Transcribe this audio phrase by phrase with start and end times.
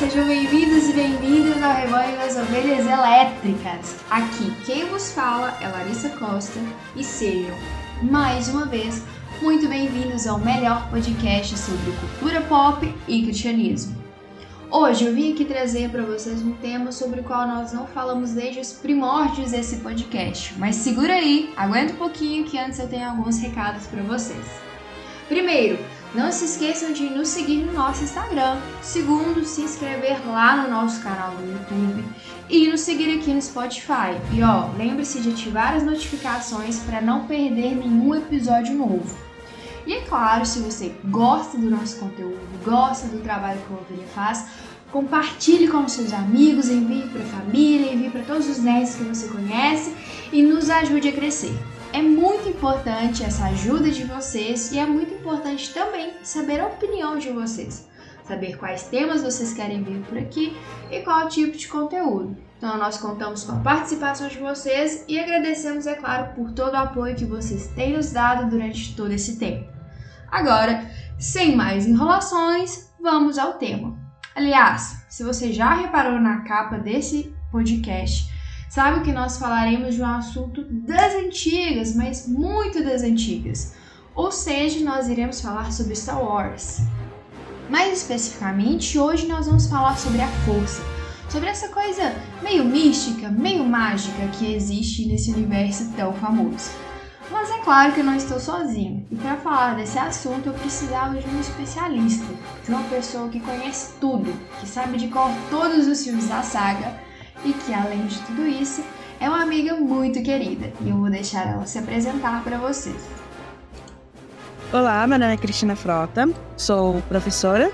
[0.00, 3.96] sejam bem-vindos e bem-vindas ao Rebanho das Ovelhas Elétricas.
[4.10, 6.58] Aqui quem vos fala é Larissa Costa
[6.96, 7.54] e sejam,
[8.02, 9.02] mais uma vez,
[9.42, 13.96] muito bem-vindos ao melhor podcast sobre cultura pop e cristianismo.
[14.70, 18.32] Hoje eu vim aqui trazer para vocês um tema sobre o qual nós não falamos
[18.32, 23.08] desde os primórdios desse podcast, mas segura aí, aguenta um pouquinho que antes eu tenho
[23.08, 24.44] alguns recados para vocês.
[25.26, 25.78] Primeiro,
[26.14, 28.58] não se esqueçam de nos seguir no nosso Instagram.
[28.82, 32.04] Segundo, se inscrever lá no nosso canal do YouTube
[32.50, 34.20] e nos seguir aqui no Spotify.
[34.34, 39.29] E ó, lembre-se de ativar as notificações para não perder nenhum episódio novo.
[39.86, 44.06] E é claro, se você gosta do nosso conteúdo, gosta do trabalho que o Ovelha
[44.08, 44.46] faz,
[44.92, 49.28] compartilhe com seus amigos, envie para a família, envie para todos os nerds que você
[49.28, 49.94] conhece
[50.32, 51.56] e nos ajude a crescer.
[51.92, 57.18] É muito importante essa ajuda de vocês e é muito importante também saber a opinião
[57.18, 57.88] de vocês,
[58.24, 60.56] saber quais temas vocês querem ver por aqui
[60.90, 62.36] e qual tipo de conteúdo.
[62.60, 66.76] Então, nós contamos com a participação de vocês e agradecemos, é claro, por todo o
[66.76, 69.66] apoio que vocês têm nos dado durante todo esse tempo.
[70.30, 70.86] Agora,
[71.18, 73.96] sem mais enrolações, vamos ao tema.
[74.36, 78.30] Aliás, se você já reparou na capa desse podcast,
[78.68, 83.74] sabe que nós falaremos de um assunto das antigas, mas muito das antigas.
[84.14, 86.82] Ou seja, nós iremos falar sobre Star Wars.
[87.70, 90.82] Mais especificamente, hoje nós vamos falar sobre a força,
[91.30, 96.70] sobre essa coisa meio mística, meio mágica que existe nesse universo tão famoso.
[97.30, 101.14] Mas é claro que eu não estou sozinho, e para falar desse assunto eu precisava
[101.14, 102.26] de um especialista,
[102.64, 106.98] de uma pessoa que conhece tudo, que sabe de cor todos os filmes da saga
[107.44, 108.82] e que, além de tudo isso,
[109.20, 113.08] é uma amiga muito querida e eu vou deixar ela se apresentar para vocês.
[114.72, 117.70] Olá, meu nome é Cristina Frota, sou professora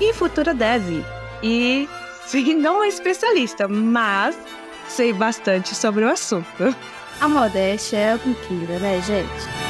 [0.00, 1.04] e futura dev.
[1.42, 1.88] E
[2.26, 4.36] sim, não é especialista, mas
[4.88, 6.74] sei bastante sobre o assunto.
[7.20, 9.65] A modéstia é cultura, né, gente?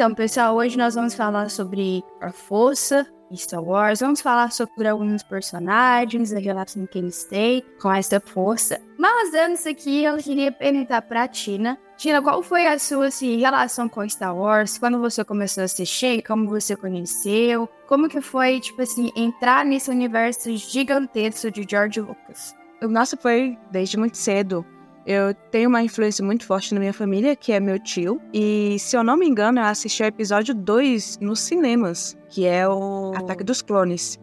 [0.00, 4.00] Então, pessoal, hoje nós vamos falar sobre a força e Star Wars.
[4.00, 8.80] Vamos falar sobre alguns personagens, a relação que eles têm com essa força.
[8.98, 11.78] Mas antes aqui, eu queria perguntar pra Tina.
[11.98, 14.78] Tina, qual foi a sua assim, relação com Star Wars?
[14.78, 16.22] Quando você começou a assistir?
[16.22, 17.68] Como você conheceu?
[17.86, 22.54] Como que foi, tipo assim, entrar nesse universo gigantesco de George Lucas?
[22.80, 24.64] Nossa, foi desde muito cedo.
[25.06, 28.20] Eu tenho uma influência muito forte na minha família, que é meu tio.
[28.32, 32.68] E, se eu não me engano, eu assisti o episódio 2 nos cinemas, que é
[32.68, 34.18] o Ataque dos Clones.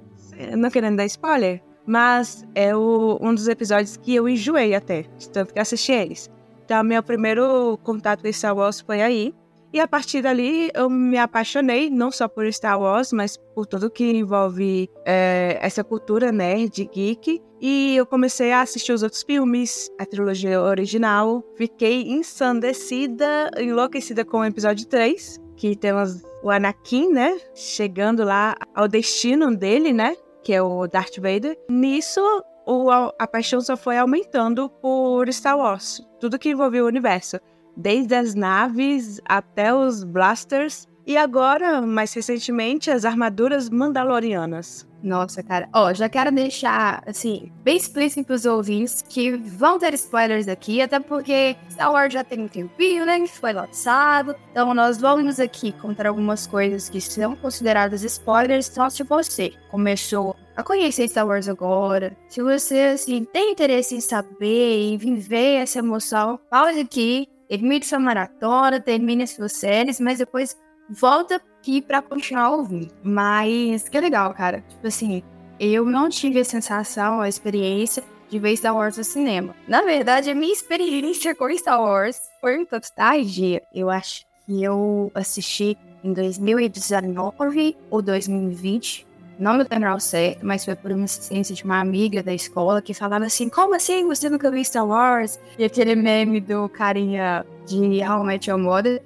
[0.56, 5.30] Não querendo dar spoiler, mas é o, um dos episódios que eu enjoei até, de
[5.30, 6.30] tanto que assisti eles.
[6.64, 9.34] Então, meu primeiro contato com Star Wars foi aí.
[9.74, 13.92] E a partir dali eu me apaixonei, não só por Star Wars, mas por tudo
[13.92, 17.42] que envolve é, essa cultura nerd, geek.
[17.60, 21.44] E eu comecei a assistir os outros filmes, a trilogia original.
[21.56, 27.38] Fiquei ensandecida, enlouquecida com o episódio 3, que temos o Anakin, né?
[27.54, 30.16] Chegando lá ao destino dele, né?
[30.44, 31.58] Que é o Darth Vader.
[31.70, 32.22] Nisso,
[32.66, 36.02] o, a paixão só foi aumentando por Star Wars.
[36.20, 37.38] Tudo que envolvia o universo
[37.78, 44.86] desde as naves até os blasters e agora, mais recentemente, as armaduras mandalorianas.
[45.02, 45.70] Nossa, cara.
[45.74, 51.00] Ó, já quero deixar, assim, bem explícito pros ouvintes que vão ter spoilers aqui, até
[51.00, 54.36] porque Star Wars já tem um tempinho, né, que foi lançado.
[54.52, 60.36] Então, nós vamos aqui contar algumas coisas que são consideradas spoilers, só se você começou
[60.58, 62.18] a conhecer Star Wars agora.
[62.28, 68.00] Se você, assim, tem interesse em saber e viver essa emoção, pause aqui, termine sua
[68.00, 70.58] maratona, termine as suas séries, mas depois
[70.90, 72.94] volta aqui para continuar ouvindo.
[73.04, 74.64] Mas que legal, cara.
[74.70, 75.24] Tipo assim,
[75.60, 79.56] eu não tive a sensação, a experiência de ver Star Wars no cinema.
[79.68, 83.62] Na verdade, a minha experiência com Star Wars foi um nostalgia.
[83.74, 89.08] Eu acho que eu assisti em 2019 ou 2020.
[89.40, 92.82] Não me lembro ao certo, mas foi por uma assistência de uma amiga da escola
[92.82, 95.40] que falava assim: Como assim você nunca viu Star Wars?
[95.58, 99.02] E aquele meme do carinha de How I Met Your Mother.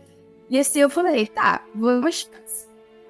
[0.49, 2.29] E assim eu falei: Tá, vamos.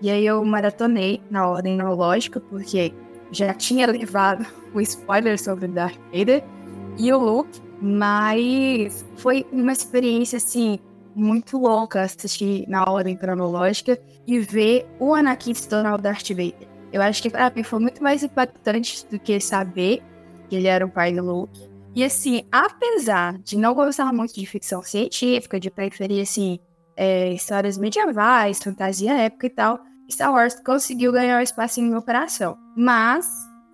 [0.02, 2.92] E aí eu maratonei na ordem cronológica, porque
[3.32, 6.44] já tinha levado o spoiler sobre Darth Vader
[6.98, 10.80] e o Luke, mas foi uma experiência assim
[11.14, 16.71] muito louca assistir na ordem cronológica e ver o Anakin se tornar o Darth Vader.
[16.92, 20.04] Eu acho que pra mim foi muito mais impactante do que saber
[20.50, 21.70] que ele era o pai do Luke.
[21.96, 26.60] E assim, apesar de não gostar muito de ficção científica, de preferir assim,
[26.96, 29.80] é, histórias medievais, fantasia épica e tal,
[30.10, 32.58] Star Wars conseguiu ganhar um espacinho no meu coração.
[32.76, 33.28] Mas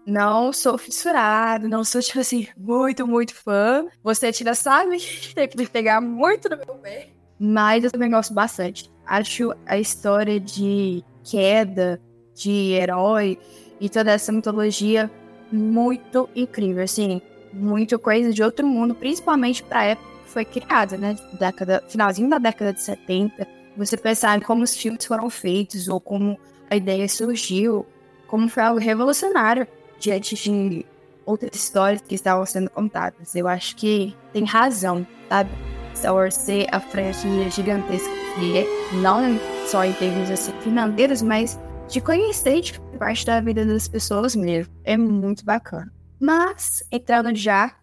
[0.06, 3.86] não sou fissurado, não sou, tipo assim, muito, muito fã.
[4.04, 4.98] Você tira, sabe?
[5.36, 7.10] Tem que pegar muito no meu pé.
[7.40, 8.90] Mas eu também gosto bastante.
[9.06, 12.02] Acho a história de queda,
[12.38, 13.38] de herói
[13.80, 15.10] e toda essa mitologia
[15.52, 21.16] muito incrível, assim, muito coisa de outro mundo, principalmente para época que foi criada, né?
[21.40, 23.48] Década, finalzinho da década de 70.
[23.76, 26.38] Você pensar em como os filmes foram feitos ou como
[26.70, 27.86] a ideia surgiu,
[28.28, 29.68] como foi algo revolucionário
[30.00, 30.86] diante de
[31.26, 33.36] outras histórias que estavam sendo contadas.
[33.36, 35.50] Eu acho que tem razão, sabe?
[35.96, 38.66] Star Wars ser a franquia gigantesca que é,
[39.02, 44.36] não só em termos assim, financeiros, mas de conhecer de parte da vida das pessoas
[44.36, 44.74] mesmo.
[44.84, 45.92] É muito bacana.
[46.20, 47.76] Mas, entrando já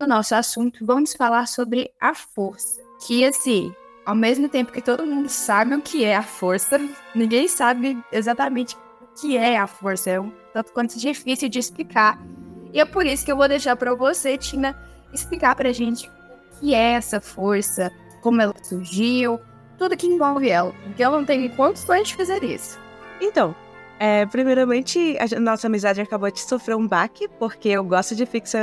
[0.00, 2.80] no nosso assunto, vamos falar sobre a força.
[3.06, 3.74] Que, assim,
[4.06, 6.78] ao mesmo tempo que todo mundo sabe o que é a força,
[7.14, 10.10] ninguém sabe exatamente o que é a força.
[10.10, 12.20] É um tanto quanto difícil de explicar.
[12.72, 14.78] E é por isso que eu vou deixar para você, Tina,
[15.12, 17.90] explicar pra gente o que é essa força,
[18.20, 19.40] como ela surgiu,
[19.78, 20.72] tudo que envolve ela.
[20.84, 22.78] Porque eu não tenho condições de fazer isso.
[23.20, 23.54] Então,
[23.98, 28.60] é, primeiramente, a nossa amizade acabou de sofrer um baque, porque eu gosto de ficção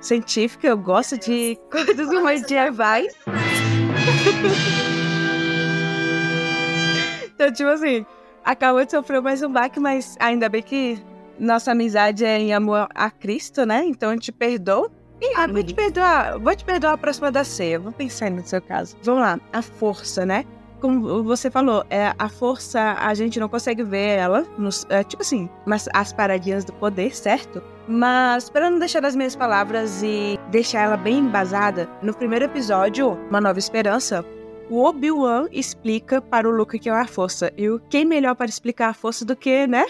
[0.00, 3.12] científica, eu gosto de coisas medievais.
[7.34, 8.06] então, tipo assim,
[8.44, 11.02] acabou de sofrer mais um baque, mas ainda bem que
[11.38, 13.84] nossa amizade é em amor a Cristo, né?
[13.84, 14.88] Então eu te perdoo.
[15.20, 17.78] E ah, vou te perdoar, vou te perdoar a próxima da ceia.
[17.78, 18.96] Vou pensar no seu caso.
[19.02, 20.44] Vamos lá, a força, né?
[20.84, 25.22] Como você falou, é, a força, a gente não consegue ver ela, nos, é, tipo
[25.22, 27.62] assim, mas as paradinhas do poder, certo?
[27.88, 33.18] Mas, para não deixar as minhas palavras e deixar ela bem embasada, no primeiro episódio,
[33.30, 34.22] Uma Nova Esperança,
[34.68, 37.50] o Obi-Wan explica para o Luke que é a força.
[37.56, 39.86] E quem melhor para explicar a força do que, né?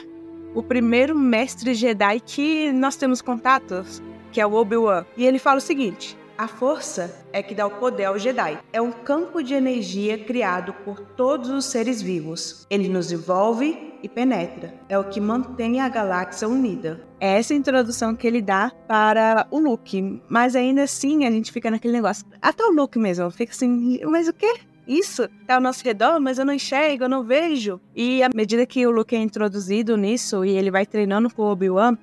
[0.54, 4.00] O primeiro mestre Jedi que nós temos contatos,
[4.30, 5.04] que é o Obi-Wan.
[5.16, 8.58] E ele fala o seguinte: a força é que dá o poder ao Jedi.
[8.72, 12.66] É um campo de energia criado por todos os seres vivos.
[12.68, 14.74] Ele nos envolve e penetra.
[14.88, 17.00] É o que mantém a galáxia unida.
[17.20, 20.20] É essa introdução que ele dá para o Luke.
[20.28, 22.26] Mas ainda assim a gente fica naquele negócio.
[22.42, 24.60] Até o Luke mesmo fica assim, mas o quê?
[24.86, 27.80] Isso tá ao nosso redor, mas eu não enxergo, eu não vejo.
[27.94, 31.50] E à medida que o Luke é introduzido nisso e ele vai treinando com o
[31.50, 31.96] Obi-Wan,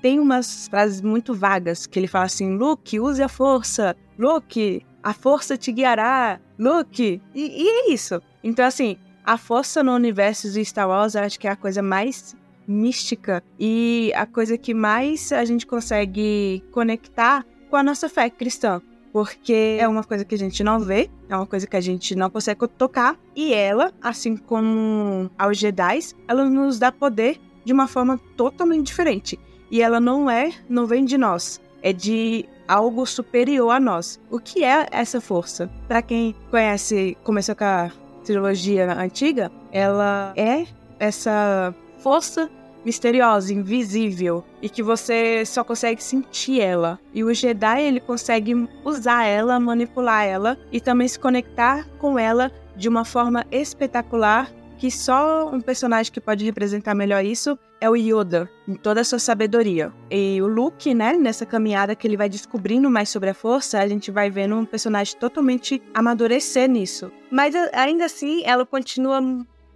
[0.00, 3.96] tem umas frases muito vagas que ele fala assim: Luke, use a força.
[4.18, 6.40] Luke, a força te guiará.
[6.58, 7.20] Luke.
[7.34, 8.22] E, e é isso.
[8.42, 11.82] Então, assim, a força no universo de Star Wars eu acho que é a coisa
[11.82, 18.30] mais mística e a coisa que mais a gente consegue conectar com a nossa fé
[18.30, 18.80] cristã
[19.14, 22.16] porque é uma coisa que a gente não vê, é uma coisa que a gente
[22.16, 27.86] não consegue tocar, e ela, assim como aos Jedi, ela nos dá poder de uma
[27.86, 29.38] forma totalmente diferente.
[29.70, 34.20] E ela não é, não vem de nós, é de algo superior a nós.
[34.32, 35.70] O que é essa força?
[35.86, 37.92] Para quem conhece, começou com a
[38.24, 40.66] trilogia antiga, ela é
[40.98, 42.50] essa força
[42.84, 46.98] misteriosa, invisível e que você só consegue sentir ela.
[47.12, 52.50] E o Jedi ele consegue usar ela, manipular ela e também se conectar com ela
[52.76, 57.96] de uma forma espetacular que só um personagem que pode representar melhor isso é o
[57.96, 59.92] Yoda, em toda a sua sabedoria.
[60.10, 63.86] E o Luke, né, nessa caminhada que ele vai descobrindo mais sobre a força, a
[63.88, 67.12] gente vai vendo um personagem totalmente amadurecer nisso.
[67.30, 69.20] Mas ainda assim, ela continua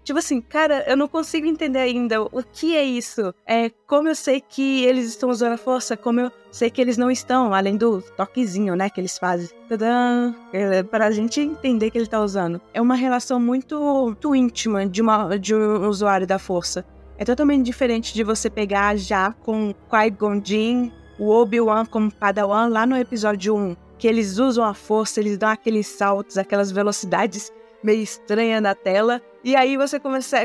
[0.09, 3.35] Tipo assim, cara, eu não consigo entender ainda o que é isso.
[3.47, 6.97] É como eu sei que eles estão usando a força, como eu sei que eles
[6.97, 9.50] não estão, além do toquezinho, né, que eles fazem.
[9.69, 10.35] Tadã!
[10.50, 12.59] É, para a gente entender que ele tá usando.
[12.73, 16.87] É uma relação muito, muito íntima de, uma, de um usuário da força.
[17.19, 22.87] É totalmente diferente de você pegar já com Qui-Gon Jinn, o Obi-Wan como Padawan lá
[22.87, 28.03] no episódio 1, que eles usam a força, eles dão aqueles saltos, aquelas velocidades meio
[28.03, 30.00] estranhas na tela E aí você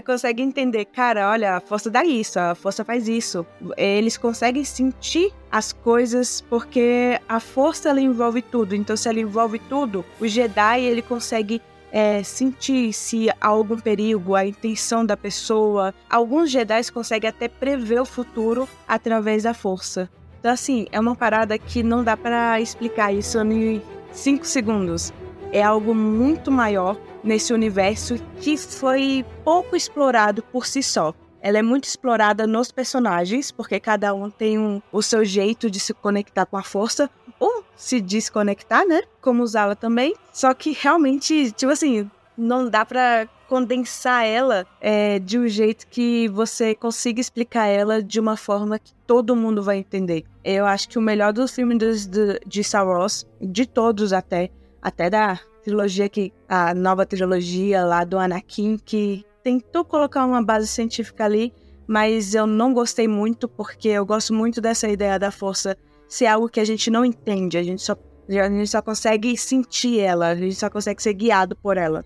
[0.05, 3.45] consegue entender, cara, olha, a força dá isso, a força faz isso.
[3.75, 8.75] Eles conseguem sentir as coisas porque a força ela envolve tudo.
[8.75, 11.59] Então, se ela envolve tudo, o Jedi ele consegue
[11.91, 15.93] é, sentir se há algum perigo, a intenção da pessoa.
[16.07, 20.09] Alguns Jedi conseguem até prever o futuro através da força.
[20.39, 23.81] Então, assim, é uma parada que não dá para explicar isso em
[24.12, 25.12] cinco segundos.
[25.53, 31.13] É algo muito maior nesse universo que foi pouco explorado por si só.
[31.39, 35.79] Ela é muito explorada nos personagens, porque cada um tem um, o seu jeito de
[35.79, 37.07] se conectar com a força,
[37.39, 39.01] ou se desconectar, né?
[39.22, 40.15] Como usá-la também.
[40.31, 46.27] Só que realmente, tipo assim, não dá para condensar ela é, de um jeito que
[46.29, 50.24] você consiga explicar ela de uma forma que todo mundo vai entender.
[50.43, 54.50] Eu acho que o melhor dos filmes de, de Star Wars, de todos até,
[54.83, 60.67] até da trilogia que a nova trilogia lá do Anakin que tentou colocar uma base
[60.67, 61.53] científica ali,
[61.87, 66.49] mas eu não gostei muito porque eu gosto muito dessa ideia da força ser algo
[66.49, 67.95] que a gente não entende, a gente só
[68.29, 72.03] a gente só consegue sentir ela, a gente só consegue ser guiado por ela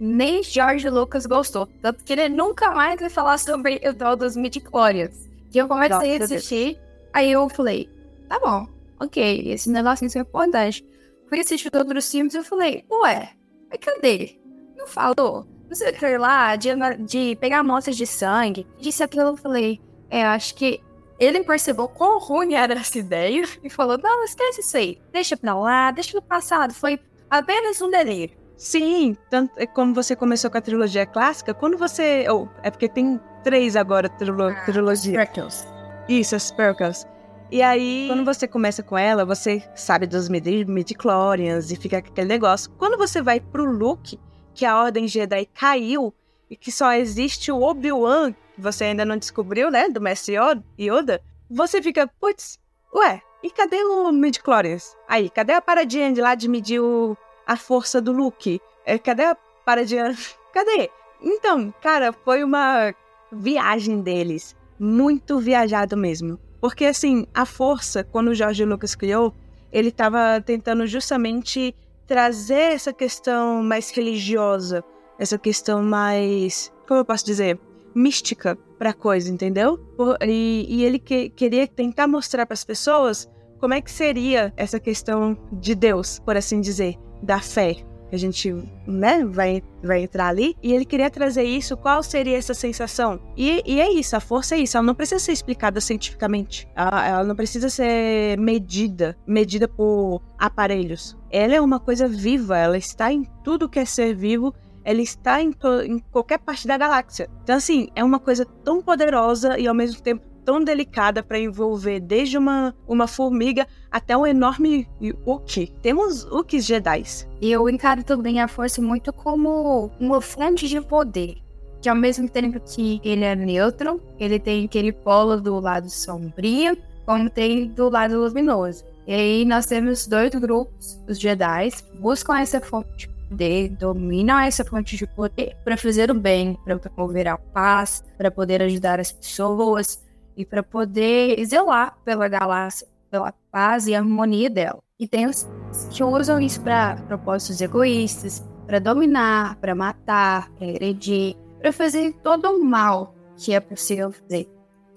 [0.00, 1.68] nem George Lucas gostou.
[1.82, 5.28] Tanto que ele nunca mais vai falar sobre o tal dos midichlorians.
[5.50, 6.78] Que eu comecei a assistir,
[7.12, 7.88] aí eu falei,
[8.28, 8.68] tá bom,
[9.00, 10.84] ok, esse negócio é importante.
[11.28, 13.30] Fui assistir todos os filmes e eu falei, ué,
[13.70, 14.38] mas cadê?
[14.76, 15.46] Não falou?
[15.68, 16.70] Não sei o que lá, de,
[17.00, 18.66] de pegar amostras de sangue.
[18.78, 20.80] Disse aquilo, eu falei, é, acho que
[21.18, 25.00] ele percebeu quão ruim era essa ideia e falou, não, esquece isso aí.
[25.12, 26.72] Deixa pra lá, deixa no passado.
[26.72, 28.36] Foi apenas um delírio.
[28.56, 32.26] Sim, tanto é como você começou com a trilogia clássica, quando você.
[32.28, 35.12] Oh, é porque tem três agora trilo, ah, trilogia.
[35.12, 35.66] Sparkles.
[36.08, 37.06] Isso, as Sparkles.
[37.50, 42.70] E aí, quando você começa com ela, você sabe dos midi-chlorians e fica aquele negócio.
[42.72, 44.20] Quando você vai pro Luke,
[44.54, 46.12] que a Ordem Jedi caiu
[46.50, 50.36] e que só existe o Obi-Wan, que você ainda não descobriu, né, do Mestre
[50.78, 52.58] Yoda, você fica, putz,
[52.94, 54.94] ué, e cadê o midi-chlorians?
[55.08, 58.60] Aí, cadê a paradinha de lá de medir o a força do Luke.
[58.84, 60.14] É, cadê a paradinha?
[60.52, 60.90] Cadê?
[61.22, 62.94] Então, cara, foi uma
[63.32, 64.54] viagem deles.
[64.78, 66.38] Muito viajado mesmo.
[66.60, 69.34] Porque, assim, a força, quando o George Lucas criou,
[69.72, 71.74] ele estava tentando justamente
[72.06, 74.82] trazer essa questão mais religiosa,
[75.18, 76.72] essa questão mais.
[76.86, 77.58] Como eu posso dizer?
[77.94, 79.78] Mística pra coisa, entendeu?
[80.22, 84.78] E, e ele que, queria tentar mostrar para as pessoas como é que seria essa
[84.78, 88.54] questão de Deus, por assim dizer da fé a gente
[88.86, 90.56] né, vai, vai entrar ali.
[90.62, 93.20] E ele queria trazer isso, qual seria essa sensação?
[93.36, 96.68] E, e é isso, a força é isso, ela não precisa ser explicada cientificamente.
[96.74, 101.16] Ela, ela não precisa ser medida, medida por aparelhos.
[101.30, 104.54] Ela é uma coisa viva, ela está em tudo que é ser vivo
[104.88, 107.28] ela está em, em, qualquer parte da galáxia.
[107.42, 112.00] Então, assim, é uma coisa tão poderosa e ao mesmo tempo tão delicada para envolver
[112.00, 114.88] desde uma, uma formiga até um enorme
[115.26, 115.70] Uki.
[115.82, 117.02] Temos Ukis Jedi.
[117.38, 121.36] E eu encaro também a força muito como uma fonte de poder.
[121.82, 126.78] Que ao mesmo tempo que ele é neutro, ele tem aquele polo do lado sombrio,
[127.04, 128.86] como tem do lado luminoso.
[129.06, 131.68] E aí nós temos dois grupos, os Jedi,
[132.00, 136.78] buscam essa fonte de poder, dominam essa fonte de poder para fazer o bem, para
[136.78, 140.07] promover a paz, para poder ajudar as pessoas,
[140.38, 144.78] e para poder zelar pela galáxia, pela paz e harmonia dela.
[144.98, 145.46] E tem os
[145.90, 152.48] que usam isso para propósitos egoístas, para dominar, para matar, para heredir, para fazer todo
[152.50, 154.48] o mal que é possível fazer.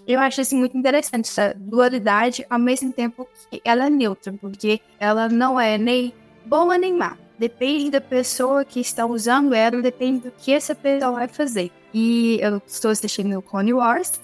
[0.07, 4.79] Eu acho assim muito interessante essa dualidade, ao mesmo tempo que ela é neutra, porque
[4.99, 6.13] ela não é nem
[6.45, 7.17] boa nem má.
[7.39, 11.71] Depende da pessoa que está usando ela, depende do que essa pessoa vai fazer.
[11.93, 14.19] E eu estou assistindo o Clone Wars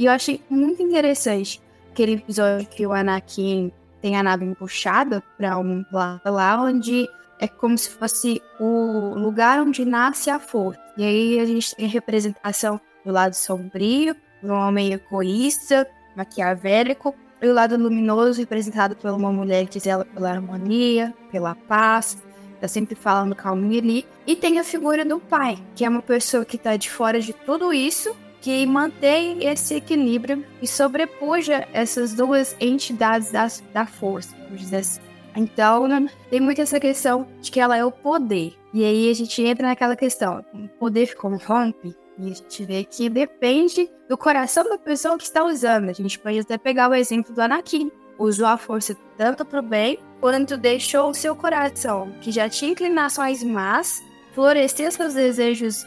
[0.00, 1.60] e eu achei muito interessante
[1.92, 7.06] aquele episódio que o Anakin tem a nave empuxada para um lá, lá onde
[7.38, 10.80] é como se fosse o lugar onde nasce a força.
[10.96, 17.46] E aí a gente tem a representação do lado sombrio, do homem egoísta, maquiavélico, e
[17.46, 22.16] o lado luminoso representado por uma mulher que zela pela harmonia, pela paz,
[22.58, 24.06] tá sempre falando calminha ali.
[24.26, 27.34] E tem a figura do pai, que é uma pessoa que tá de fora de
[27.34, 34.60] tudo isso que mantém esse equilíbrio e sobrepuja essas duas entidades da, da força, vamos
[34.60, 35.00] dizer assim.
[35.36, 38.54] Então, né, tem muito essa questão de que ela é o poder.
[38.72, 41.94] E aí a gente entra naquela questão, o poder corrompe?
[42.18, 45.88] E a gente vê que depende do coração da pessoa que está usando.
[45.88, 47.90] A gente pode até pegar o exemplo do Anakin.
[48.18, 52.72] Usou a força tanto para o bem, quanto deixou o seu coração, que já tinha
[52.72, 54.02] inclinações más,
[54.34, 55.86] florescer seus desejos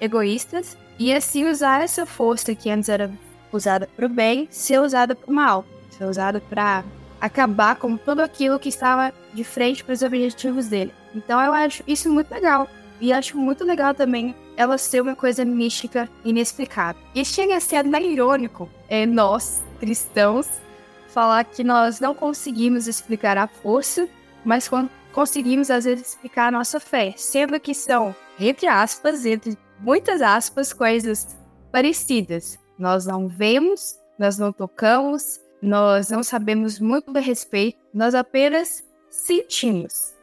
[0.00, 3.10] egoístas e assim usar essa força que antes era
[3.50, 6.84] usada para o bem, ser usada para o mal, ser usada para
[7.18, 10.92] acabar com tudo aquilo que estava de frente para os objetivos dele.
[11.14, 12.68] Então eu acho isso muito legal.
[13.00, 17.00] E acho muito legal também ela ser uma coisa mística, inexplicável.
[17.14, 20.46] E chega a ser até irônico é, nós, cristãos,
[21.08, 24.06] falar que nós não conseguimos explicar a força,
[24.44, 24.70] mas
[25.14, 30.72] conseguimos às vezes explicar a nossa fé, sendo que são, entre aspas, entre muitas aspas,
[30.72, 31.36] coisas
[31.72, 32.58] parecidas.
[32.78, 40.14] Nós não vemos, nós não tocamos, nós não sabemos muito a respeito, nós apenas sentimos.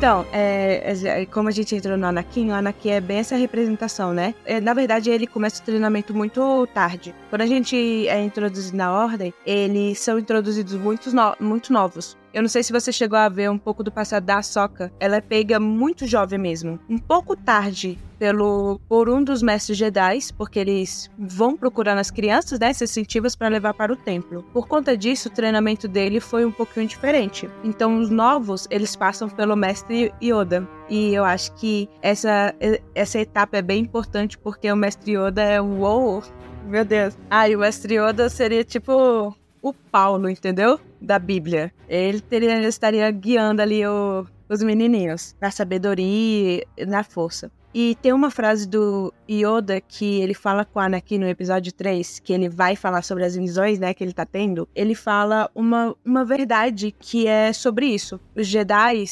[0.00, 4.14] Então, é, é, como a gente entrou no Anakin, o Anakin é bem essa representação,
[4.14, 4.34] né?
[4.46, 7.14] É, na verdade, ele começa o treinamento muito tarde.
[7.28, 12.16] Quando a gente é introduzido na Ordem, eles são introduzidos muito, no, muito novos.
[12.32, 14.92] Eu não sei se você chegou a ver um pouco do passado da Soca.
[15.00, 16.78] Ela é pega muito jovem mesmo.
[16.88, 22.60] Um pouco tarde pelo por um dos mestres Jedi, porque eles vão procurar nas crianças,
[22.60, 24.44] né, sensitivas para levar para o templo.
[24.52, 27.50] Por conta disso, o treinamento dele foi um pouquinho diferente.
[27.64, 30.68] Então, os novos, eles passam pelo mestre Yoda.
[30.88, 32.54] E eu acho que essa,
[32.94, 36.22] essa etapa é bem importante porque o mestre Yoda é um wow,
[36.66, 37.16] meu Deus.
[37.28, 40.78] Ah, e o mestre Yoda seria tipo o Paulo, entendeu?
[41.00, 41.72] Da Bíblia.
[41.88, 47.50] Ele, teria, ele estaria guiando ali o, os menininhos na sabedoria e na força.
[47.72, 52.18] E tem uma frase do Yoda que ele fala com a Anakin no episódio 3,
[52.18, 54.68] que ele vai falar sobre as visões, né, que ele tá tendo.
[54.74, 58.18] Ele fala uma, uma verdade que é sobre isso.
[58.34, 59.04] Os Jedi,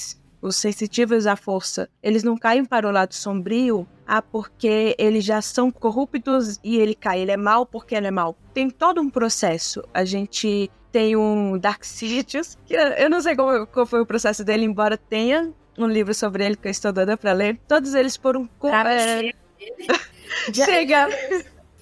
[0.42, 5.42] os sensitivos à força, eles não caem para o lado sombrio ah, porque eles já
[5.42, 7.20] são corruptos e ele cai.
[7.20, 8.34] Ele é mal porque ele é mal.
[8.54, 9.84] Tem todo um processo.
[9.92, 14.42] A gente tem um Dark Sidious, que eu não sei qual, qual foi o processo
[14.42, 17.60] dele, embora tenha um livro sobre ele que eu estou dando para ler.
[17.68, 18.48] Todos eles foram...
[18.64, 19.30] É...
[20.54, 21.08] Chega!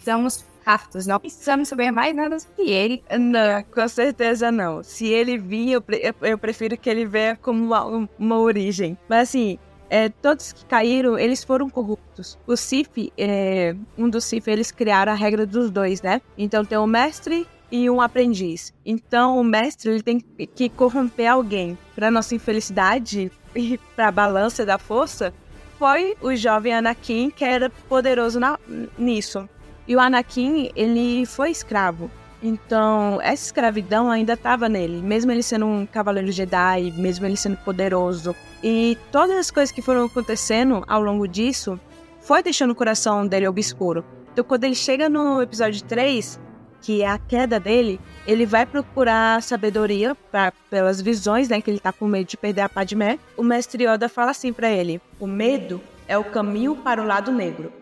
[0.05, 3.05] Somos aptos, não precisamos saber mais nada sobre ele.
[3.17, 4.83] Não, com certeza não.
[4.83, 8.99] Se ele vir, eu, pre eu prefiro que ele venha como uma, uma origem.
[9.09, 12.39] Mas assim, é, todos que caíram, eles foram corruptos.
[12.47, 16.21] O Sif, é, um dos Sif, eles criaram a regra dos dois, né?
[16.37, 18.73] Então tem um mestre e um aprendiz.
[18.85, 21.79] Então o mestre ele tem que corromper alguém.
[21.95, 25.33] Para nossa infelicidade e para a balança da força,
[25.79, 28.59] foi o jovem Anakin que era poderoso na,
[28.99, 29.49] nisso.
[29.87, 32.11] E o Anakin, ele foi escravo.
[32.43, 37.57] Então, essa escravidão ainda estava nele, mesmo ele sendo um cavaleiro Jedi, mesmo ele sendo
[37.59, 38.37] poderoso.
[38.63, 41.79] E todas as coisas que foram acontecendo ao longo disso
[42.21, 44.05] foi deixando o coração dele obscuro.
[44.33, 46.41] Então, quando ele chega no episódio 3,
[46.83, 51.81] que é a queda dele, ele vai procurar sabedoria pra, pelas visões, né, que ele
[51.81, 53.19] tá com medo de perder a Padmé.
[53.37, 57.33] O mestre Yoda fala assim para ele: "O medo é o caminho para o lado
[57.33, 57.73] negro.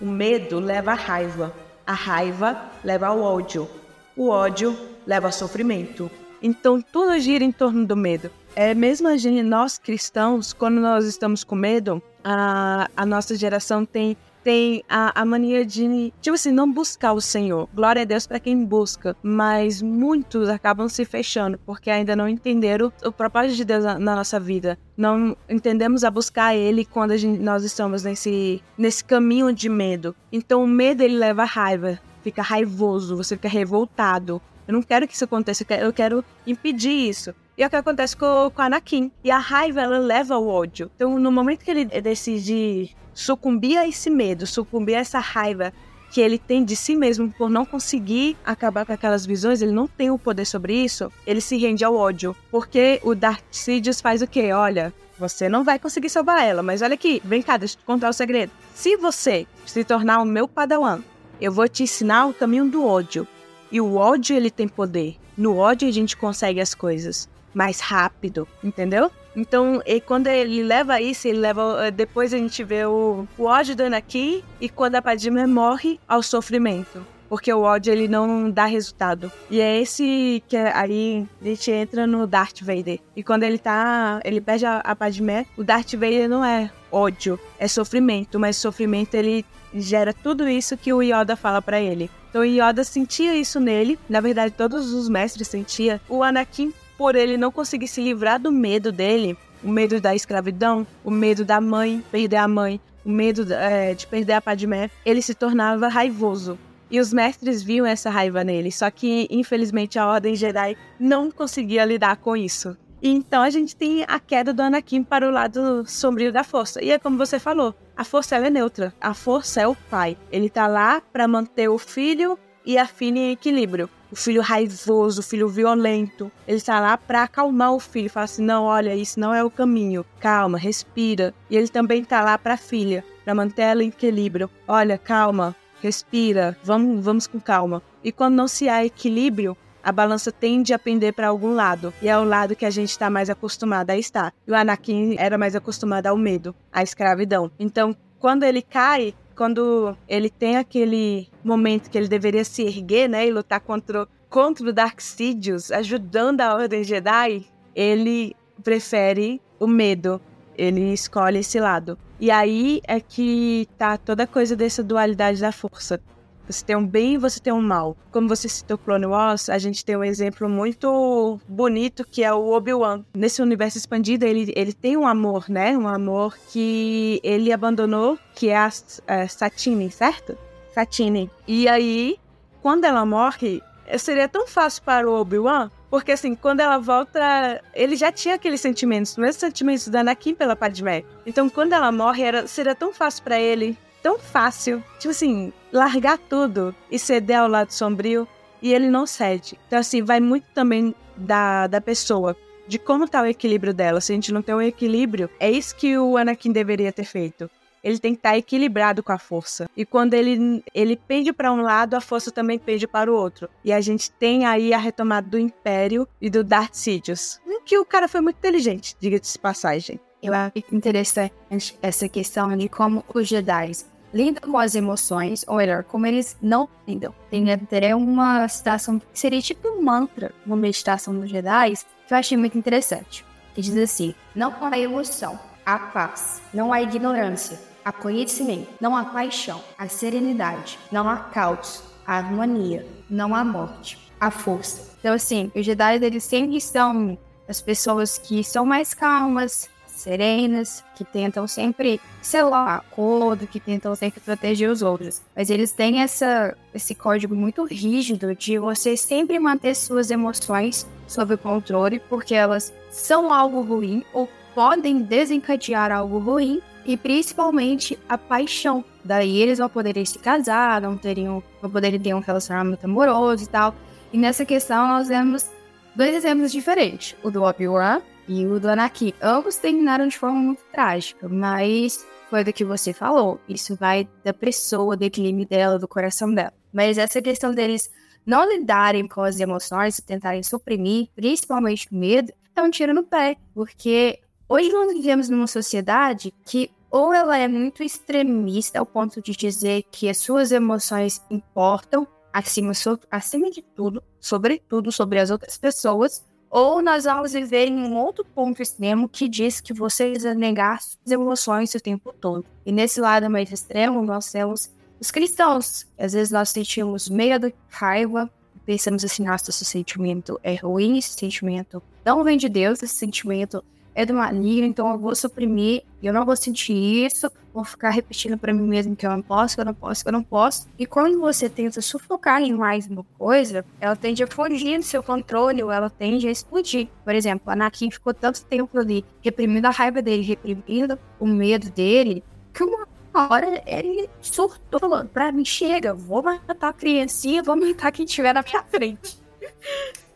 [0.00, 1.54] O medo leva à raiva.
[1.86, 3.68] A raiva leva ao ódio.
[4.16, 6.10] O ódio leva ao sofrimento.
[6.42, 8.30] Então tudo gira em torno do medo.
[8.60, 13.84] É mesmo a gente, nós cristãos, quando nós estamos com medo, a, a nossa geração
[13.84, 17.68] tem tem a, a mania de, tipo assim, não buscar o Senhor.
[17.72, 22.92] Glória a Deus para quem busca, mas muitos acabam se fechando porque ainda não entenderam
[23.04, 24.76] o propósito de Deus na, na nossa vida.
[24.96, 30.16] Não entendemos a buscar Ele quando gente, nós estamos nesse, nesse caminho de medo.
[30.32, 34.42] Então o medo ele leva a raiva, fica raivoso, você fica revoltado.
[34.68, 37.34] Eu não quero que isso aconteça, eu quero impedir isso.
[37.56, 39.10] E é o que acontece com, com Anakin.
[39.24, 40.90] E a raiva, ela leva ao ódio.
[40.94, 45.72] Então, no momento que ele decide sucumbir a esse medo, sucumbir a essa raiva
[46.10, 49.86] que ele tem de si mesmo por não conseguir acabar com aquelas visões, ele não
[49.86, 52.36] tem o poder sobre isso, ele se rende ao ódio.
[52.50, 54.52] Porque o Darth Sidious faz o quê?
[54.52, 57.84] Olha, você não vai conseguir salvar ela, mas olha aqui, vem cá, deixa eu te
[57.84, 58.52] contar o segredo.
[58.74, 61.00] Se você se tornar o meu padawan,
[61.40, 63.26] eu vou te ensinar o caminho do ódio.
[63.70, 65.16] E o ódio, ele tem poder.
[65.36, 69.10] No ódio a gente consegue as coisas mais rápido, entendeu?
[69.36, 71.86] Então, e quando ele leva isso, ele leva.
[71.86, 76.00] Eh, depois a gente vê o, o ódio do Anakin e quando a Padmé morre,
[76.08, 77.04] ao sofrimento.
[77.28, 79.30] porque o ódio ele não dá resultado.
[79.50, 82.98] E é esse que é, aí a gente entra no Darth Vader.
[83.14, 87.38] E quando ele tá, ele perde a, a Padmé, o Darth Vader não é ódio,
[87.58, 92.10] é sofrimento, mas sofrimento ele gera tudo isso que o Yoda fala para ele.
[92.28, 95.98] Então Yoda sentia isso nele, na verdade todos os mestres sentiam.
[96.08, 100.86] O Anakin, por ele não conseguir se livrar do medo dele, o medo da escravidão,
[101.04, 105.22] o medo da mãe, perder a mãe, o medo é, de perder a Padmé, ele
[105.22, 106.58] se tornava raivoso.
[106.90, 111.84] E os mestres viam essa raiva nele, só que infelizmente a Ordem Jedi não conseguia
[111.84, 112.76] lidar com isso.
[113.02, 116.82] Então a gente tem a queda do Anakin para o lado sombrio da força.
[116.82, 118.92] E é como você falou, a força é neutra.
[119.00, 120.16] A força é o pai.
[120.32, 123.88] Ele tá lá para manter o filho e a filha em equilíbrio.
[124.10, 126.32] O filho raivoso, o filho violento.
[126.46, 129.50] Ele tá lá para acalmar o filho, falar assim: "Não, olha, isso não é o
[129.50, 130.04] caminho.
[130.18, 131.34] Calma, respira".
[131.50, 134.50] E ele também tá lá para a filha, para manter ela em equilíbrio.
[134.66, 137.82] Olha, calma, respira, vamos, vamos com calma.
[138.02, 142.08] E quando não se há equilíbrio, a balança tende a pender para algum lado, e
[142.08, 144.32] é o lado que a gente está mais acostumado a estar.
[144.46, 147.50] E o Anakin era mais acostumado ao medo, à escravidão.
[147.58, 153.26] Então, quando ele cai, quando ele tem aquele momento que ele deveria se erguer, né,
[153.26, 160.20] e lutar contra, contra o Dark Sidious, ajudando a Ordem Jedi, ele prefere o medo.
[160.56, 161.96] Ele escolhe esse lado.
[162.18, 166.00] E aí é que tá toda a coisa dessa dualidade da força.
[166.48, 167.96] Você tem um bem e você tem um mal.
[168.10, 172.52] Como você citou Clone Wars, a gente tem um exemplo muito bonito que é o
[172.52, 173.04] Obi-Wan.
[173.14, 175.76] Nesse universo expandido, ele, ele tem um amor, né?
[175.76, 178.70] Um amor que ele abandonou, que é a,
[179.06, 180.36] a Satine, certo?
[180.74, 181.30] Satine.
[181.46, 182.16] E aí,
[182.62, 183.62] quando ela morre,
[183.98, 188.60] seria tão fácil para o Obi-Wan porque, assim, quando ela volta, ele já tinha aqueles
[188.60, 191.02] sentimentos, os mesmos sentimentos da Anakin pela Padmé.
[191.24, 196.18] Então, quando ela morre, era, seria tão fácil para ele tão fácil, tipo assim, largar
[196.18, 198.26] tudo e ceder ao lado sombrio
[198.62, 199.58] e ele não cede.
[199.66, 204.00] Então, assim, vai muito também da, da pessoa, de como tá o equilíbrio dela.
[204.00, 207.50] Se a gente não tem um equilíbrio, é isso que o Anakin deveria ter feito.
[207.82, 209.70] Ele tem que estar tá equilibrado com a força.
[209.76, 213.48] E quando ele, ele pende para um lado, a força também pende para o outro.
[213.64, 217.40] E a gente tem aí a retomada do Império e do Darth Sidious.
[217.64, 220.00] Que o cara foi muito inteligente, diga-se passagem.
[220.22, 221.32] Eu acho interessante
[221.80, 223.72] essa questão de como os Jedi
[224.12, 227.14] lidam com as emoções, ou melhor, como eles não lidam.
[227.30, 231.74] Tem até uma citação que seria tipo um mantra, uma meditação dos Jedi,
[232.06, 233.24] que eu achei muito interessante.
[233.54, 236.40] Que diz assim: Não há emoção, há paz.
[236.52, 238.68] Não há ignorância, há conhecimento.
[238.80, 240.78] Não há paixão, há serenidade.
[240.90, 242.86] Não há caos, há harmonia.
[243.08, 244.96] Não há morte, há força.
[244.98, 247.16] Então, assim, os Jedi, eles sempre são
[247.48, 254.20] as pessoas que são mais calmas, serenas, que tentam sempre selar acordo, que tentam sempre
[254.20, 255.22] proteger os outros.
[255.34, 261.36] Mas eles têm essa, esse código muito rígido de você sempre manter suas emoções sob
[261.36, 268.82] controle, porque elas são algo ruim ou podem desencadear algo ruim, e principalmente a paixão.
[269.04, 273.46] Daí eles vão poder se casar, não teriam, vão poder ter um relacionamento amoroso e
[273.46, 273.74] tal.
[274.10, 275.46] E nessa questão nós vemos
[275.94, 279.12] dois exemplos diferentes: o do Obi-Wan e o do Anakin.
[279.20, 283.40] Ambos terminaram de forma muito trágica, mas foi do que você falou.
[283.48, 286.52] Isso vai da pessoa, do equilíbrio dela, do coração dela.
[286.72, 287.90] Mas essa questão deles
[288.26, 293.36] não lidarem com as emoções, tentarem suprimir, principalmente o medo, é um tiro no pé.
[293.54, 299.32] Porque hoje nós vivemos numa sociedade que ou ela é muito extremista ao ponto de
[299.32, 305.58] dizer que as suas emoções importam acima, so, acima de tudo, sobretudo sobre as outras
[305.58, 310.34] pessoas, ou nós vamos viver em um outro ponto extremo que diz que você precisa
[310.34, 312.44] negar suas emoções o tempo todo.
[312.64, 315.86] E nesse lado mais extremo, nós temos os cristãos.
[315.98, 318.30] Às vezes nós sentimos medo, raiva,
[318.64, 323.64] pensamos assim, nosso sentimento é ruim, esse sentimento não vem de Deus, esse sentimento
[323.98, 328.38] é do maligno, então eu vou suprimir, eu não vou sentir isso, vou ficar repetindo
[328.38, 330.68] para mim mesmo que eu não posso, que eu não posso, que eu não posso.
[330.78, 335.02] E quando você tenta sufocar em mais uma coisa, ela tende a fugir do seu
[335.02, 336.86] controle ou ela tende a explodir.
[337.04, 342.22] Por exemplo, Anakin ficou tanto tempo ali reprimindo a raiva dele, reprimindo o medo dele,
[342.54, 347.90] que uma hora ele surtou, falando, pra mim, chega, vou matar a criancinha, vou matar
[347.90, 349.18] quem estiver na minha frente.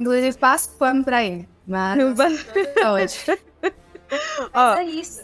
[0.00, 1.48] Inclusive, passo pano pra ele.
[1.66, 1.98] Mas.
[2.92, 3.40] hoje.
[4.54, 5.22] Ó, é isso.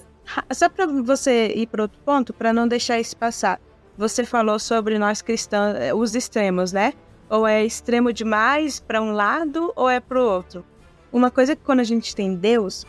[0.52, 3.60] Só para você ir para outro ponto, para não deixar isso passar.
[3.96, 6.92] Você falou sobre nós cristãos, eh, os extremos, né?
[7.30, 10.64] Ou é extremo demais para um lado ou é para o outro.
[11.12, 12.84] Uma coisa que quando a gente tem Deus,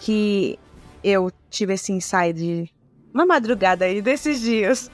[0.00, 0.58] que
[1.02, 2.70] eu tive esse insight de
[3.12, 4.90] uma madrugada aí desses dias,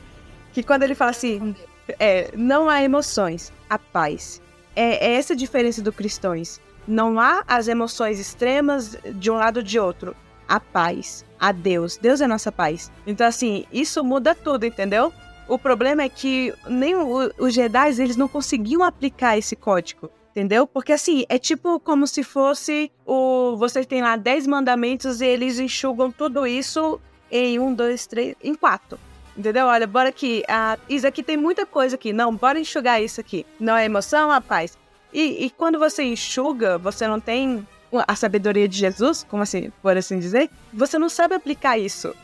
[0.52, 1.54] que quando ele fala assim,
[1.98, 4.40] É, não há emoções, há paz.
[4.74, 6.60] É, é essa a diferença do cristãos.
[6.86, 10.16] Não há as emoções extremas de um lado ou de outro.
[10.48, 11.96] Há paz, há Deus.
[11.96, 12.90] Deus é nossa paz.
[13.06, 15.12] Então, assim, isso muda tudo, entendeu?
[15.46, 20.10] O problema é que nem os Jedi eles não conseguiam aplicar esse código.
[20.30, 20.64] Entendeu?
[20.64, 23.56] Porque assim, é tipo como se fosse o.
[23.56, 28.54] Vocês têm lá 10 mandamentos e eles enxugam tudo isso em um, dois, três, em
[28.54, 28.96] quatro.
[29.36, 29.66] Entendeu?
[29.66, 30.42] Olha, bora aqui.
[30.48, 32.12] Ah, isso aqui tem muita coisa aqui.
[32.12, 33.46] Não, bora enxugar isso aqui.
[33.58, 34.76] Não é emoção, a paz.
[35.12, 37.66] E, e quando você enxuga, você não tem
[38.06, 42.14] a sabedoria de Jesus, como assim, por assim dizer, você não sabe aplicar isso.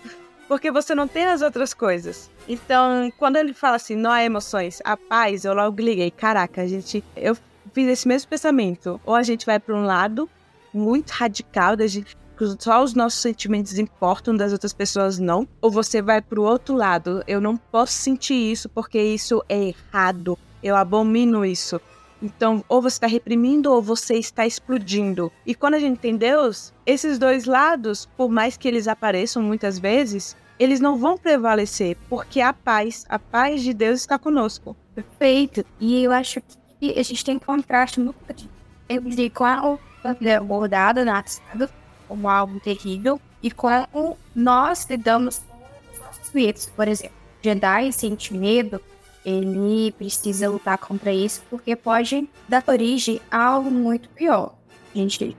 [0.47, 2.31] Porque você não tem as outras coisas.
[2.49, 6.67] Então, quando ele fala assim, não há emoções, a paz, eu logo liguei, caraca, a
[6.67, 7.03] gente.
[7.17, 7.37] Eu
[7.73, 9.01] fiz esse mesmo pensamento.
[9.05, 10.31] Ou a gente vai para um lado
[10.73, 12.17] muito radical, da gente,
[12.59, 15.47] só os nossos sentimentos importam, das outras pessoas não.
[15.61, 17.23] Ou você vai para o outro lado.
[17.27, 20.39] Eu não posso sentir isso porque isso é errado.
[20.63, 21.81] Eu abomino isso.
[22.23, 25.31] Então, ou você está reprimindo ou você está explodindo.
[25.45, 29.79] E quando a gente tem Deus, esses dois lados, por mais que eles apareçam muitas
[29.79, 34.75] vezes, eles não vão prevalecer, porque a paz, a paz de Deus está conosco.
[34.95, 35.65] Perfeito.
[35.79, 36.41] E eu acho
[36.81, 38.17] que a gente tem contraste muito
[38.89, 39.79] entre qual
[40.23, 41.23] é abordada na
[42.09, 45.57] como algo terrível e como nós lidamos com
[45.93, 46.67] os nossos medos.
[46.67, 48.81] Por exemplo, Jedi sente medo,
[49.25, 54.55] ele precisa lutar contra isso porque pode dar origem a algo muito pior.
[54.95, 55.37] A gente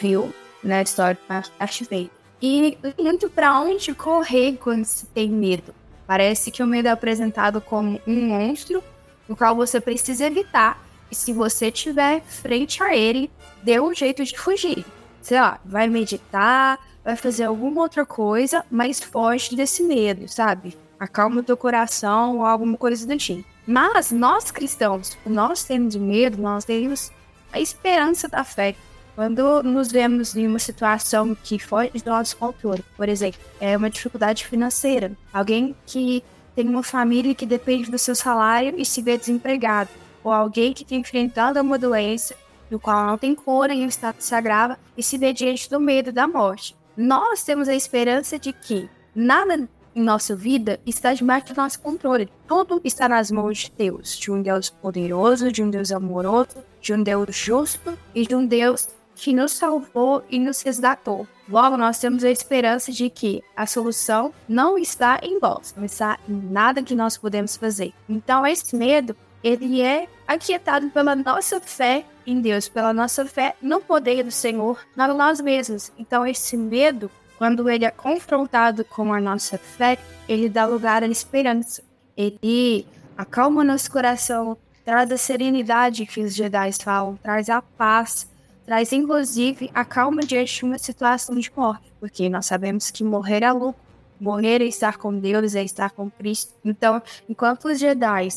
[0.00, 2.10] viu na história do Darth Vader.
[2.40, 5.74] E muito para onde correr quando se tem medo.
[6.06, 8.82] Parece que o medo é apresentado como um monstro
[9.28, 10.84] no qual você precisa evitar.
[11.10, 13.30] E se você tiver frente a ele,
[13.62, 14.84] dê um jeito de fugir.
[15.22, 20.76] Sei lá, vai meditar, vai fazer alguma outra coisa, mas foge desse medo, sabe?
[20.98, 23.48] Acalma o teu coração ou alguma coisa do tipo.
[23.66, 27.12] Mas nós cristãos, nós temos medo, nós temos
[27.52, 28.74] a esperança da fé.
[29.14, 33.90] Quando nos vemos em uma situação que foge do nosso controle, por exemplo, é uma
[33.90, 36.24] dificuldade financeira, alguém que
[36.56, 39.90] tem uma família que depende do seu salário e se vê desempregado,
[40.24, 42.34] ou alguém que tem enfrentado uma doença
[42.72, 45.78] do qual não tem cura e o estado se agrava e se vê diante do
[45.78, 46.74] medo da morte.
[46.96, 52.30] Nós temos a esperança de que nada em nossa vida está debaixo do nosso controle.
[52.48, 56.94] Tudo está nas mãos de Deus, de um Deus poderoso, de um Deus amoroso, de
[56.94, 61.26] um Deus justo e de um Deus que nos salvou e nos resgatou.
[61.46, 66.18] Logo, nós temos a esperança de que a solução não está em nós, não está
[66.26, 67.92] em nada que nós podemos fazer.
[68.08, 73.80] Então, esse medo, ele é aquietado pela nossa fé em Deus, pela nossa fé no
[73.80, 75.92] poder do Senhor, não nós mesmos.
[75.98, 81.06] Então, esse medo, quando ele é confrontado com a nossa fé, ele dá lugar à
[81.06, 81.82] esperança.
[82.16, 88.30] Ele acalma nosso coração, traz a serenidade que os Jedi falam, traz a paz
[88.64, 93.42] traz inclusive a calma diante de uma situação de morte, porque nós sabemos que morrer
[93.42, 93.80] é lucro,
[94.20, 96.54] morrer é estar com Deus, é estar com Cristo.
[96.64, 98.28] Então, enquanto os Jedi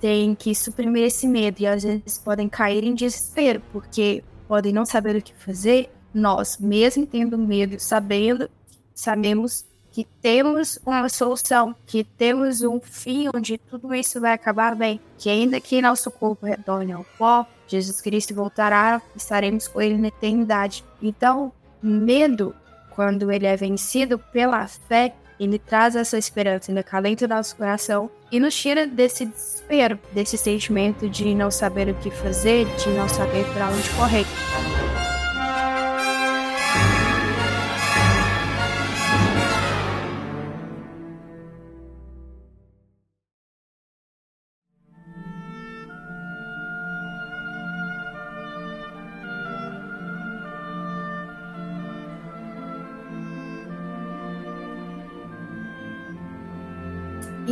[0.00, 4.86] têm que suprimir esse medo e às vezes podem cair em desespero, porque podem não
[4.86, 8.50] saber o que fazer, nós, mesmo tendo medo, sabendo,
[8.94, 15.00] sabemos que temos uma solução, que temos um fim onde tudo isso vai acabar bem,
[15.18, 20.08] que ainda que nosso corpo retorne ao pó, Jesus Cristo voltará, estaremos com Ele na
[20.08, 20.84] eternidade.
[21.02, 22.54] Então, medo,
[22.98, 28.10] quando ele é vencido pela fé, ele traz essa esperança, ele acalenta o nosso coração
[28.30, 33.08] e nos tira desse desespero, desse sentimento de não saber o que fazer, de não
[33.08, 34.77] saber para onde correr.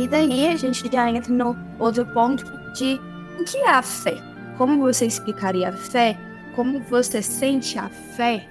[0.07, 2.97] E daí a gente já entra no outro ponto de
[3.37, 4.15] o que é a fé?
[4.57, 6.17] Como você explicaria a fé?
[6.55, 8.47] Como você sente a fé?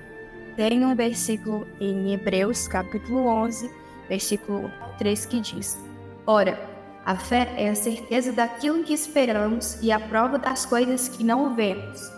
[0.54, 3.70] Tem um versículo em Hebreus, capítulo 11,
[4.06, 5.78] versículo 3, que diz:
[6.26, 6.60] Ora,
[7.06, 11.56] a fé é a certeza daquilo que esperamos e a prova das coisas que não
[11.56, 12.12] vemos,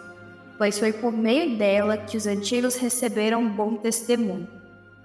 [0.59, 4.49] pois foi por meio dela que os antigos receberam bom testemunho.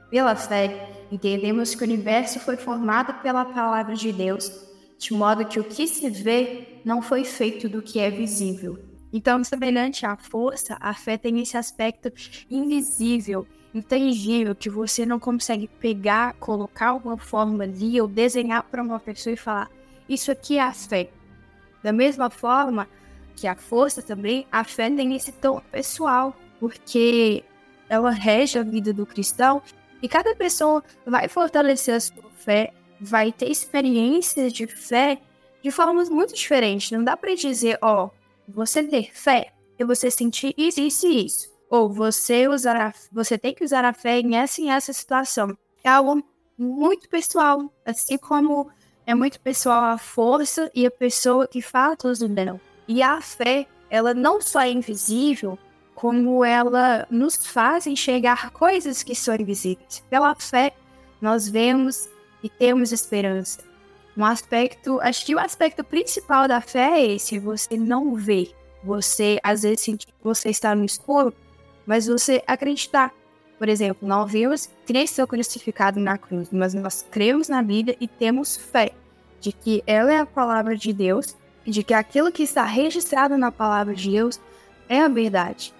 [0.10, 4.52] Pela fé, entendemos que o universo foi formado pela palavra de Deus,
[4.97, 8.80] de modo que o que se vê não foi feito do que é visível.
[9.12, 12.12] Então, semelhante à força, a fé tem esse aspecto
[12.49, 13.45] invisível,
[13.76, 19.34] intangível, que você não consegue pegar, colocar uma forma ali ou desenhar para uma pessoa
[19.34, 19.69] e falar:
[20.10, 21.12] Isso aqui é a fé.
[21.84, 22.88] Da mesma forma
[23.36, 27.43] que a força também, a fé tem esse tom pessoal, porque
[27.88, 29.62] ela rege a vida do cristão
[30.04, 35.18] e cada pessoa vai fortalecer a sua fé, vai ter experiências de fé
[35.63, 36.92] de formas muito diferentes.
[36.92, 38.10] Não dá para dizer, ó,
[38.46, 41.50] você ter fé e você sentir isso, isso e isso.
[41.70, 45.58] Ou você usar a, você tem que usar a fé em essa e essa situação.
[45.82, 46.22] É algo
[46.58, 48.70] muito pessoal, assim como
[49.06, 52.60] é muito pessoal a força e a pessoa que fala tudo dela.
[52.89, 55.58] E a fé, ela não só é invisível,
[55.95, 60.03] como ela nos faz enxergar coisas que são invisíveis.
[60.10, 60.73] Pela fé,
[61.21, 62.10] nós vemos
[62.43, 63.62] e temos esperança.
[64.15, 68.51] Um aspecto, acho que o aspecto principal da fé é esse: você não vê.
[68.84, 71.34] Você, às vezes, sente que você está no escuro,
[71.86, 73.13] mas você acreditar.
[73.58, 78.58] Por exemplo, nós vimos Cristo crucificado na cruz, mas nós cremos na Bíblia e temos
[78.58, 78.91] fé
[79.39, 81.36] de que ela é a palavra de Deus
[81.71, 84.39] de que aquilo que está registrado na palavra de Deus
[84.89, 85.73] é a verdade.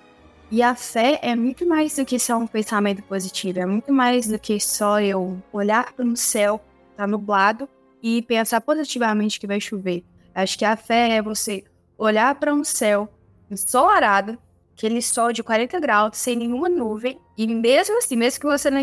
[0.54, 4.28] E a fé é muito mais do que só um pensamento positivo, é muito mais
[4.28, 6.62] do que só eu olhar para o céu,
[6.96, 7.68] tá nublado,
[8.04, 10.04] e pensar positivamente que vai chover.
[10.36, 11.64] Acho que a fé é você
[11.98, 13.12] olhar para um céu
[13.50, 14.38] ensolarado,
[14.78, 18.80] aquele sol de 40 graus, sem nenhuma nuvem, e mesmo assim, mesmo que você não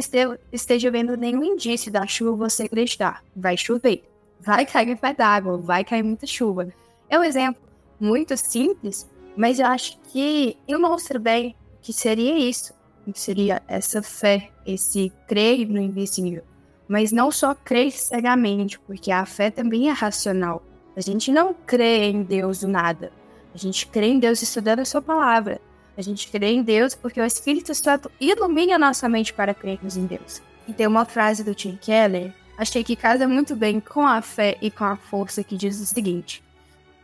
[0.50, 4.02] esteja vendo nenhum indício da chuva, você acreditar, vai chover,
[4.40, 6.66] vai cair pé d'água, vai cair muita chuva.
[7.09, 7.62] É um exemplo
[8.00, 12.74] muito simples, mas eu acho que ilustro bem que seria isso,
[13.12, 16.42] que seria essa fé, esse crer no invisível.
[16.88, 20.62] Mas não só crer cegamente, porque a fé também é racional.
[20.96, 23.12] A gente não crê em Deus do nada.
[23.54, 25.60] A gente crê em Deus estudando a sua palavra.
[25.96, 29.96] A gente crê em Deus porque o Espírito Santo ilumina a nossa mente para crermos
[29.96, 30.42] em Deus.
[30.66, 34.56] E tem uma frase do Tim Keller, achei que casa muito bem com a fé
[34.60, 36.42] e com a força, que diz o seguinte: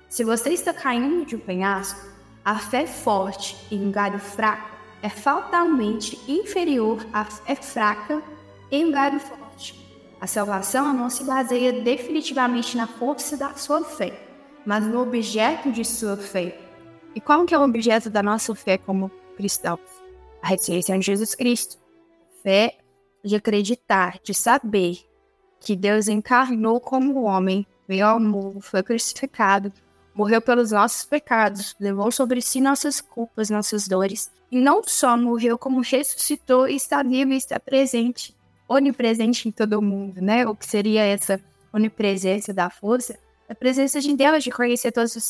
[0.09, 2.01] Se você está caindo de um penhasco,
[2.47, 4.71] a fé forte em um galho fraco
[5.03, 8.23] é fatalmente inferior à fé fraca
[8.71, 9.75] em um galho forte.
[10.21, 14.17] A salvação não se baseia definitivamente na força da sua fé,
[14.65, 16.57] mas no objeto de sua fé.
[17.17, 19.81] E qual que é o objeto da nossa fé como cristãos?
[20.41, 21.79] A ressurreição de Jesus Cristo.
[22.45, 22.79] Fé
[23.25, 25.01] de acreditar, de saber
[25.59, 29.73] que Deus encarnou como homem, veio ao mundo, foi crucificado,
[30.17, 35.59] morreu pelos nossos pecados, levou sobre si nossas culpas, nossas dores, e não só morreu,
[35.59, 38.35] como ressuscitou e está vivo e está presente,
[38.67, 40.47] onipresente em todo mundo, né?
[40.47, 41.39] O que seria essa
[41.73, 43.19] onipresença da força?
[43.49, 45.25] A presença de Deus, de conhecer todos os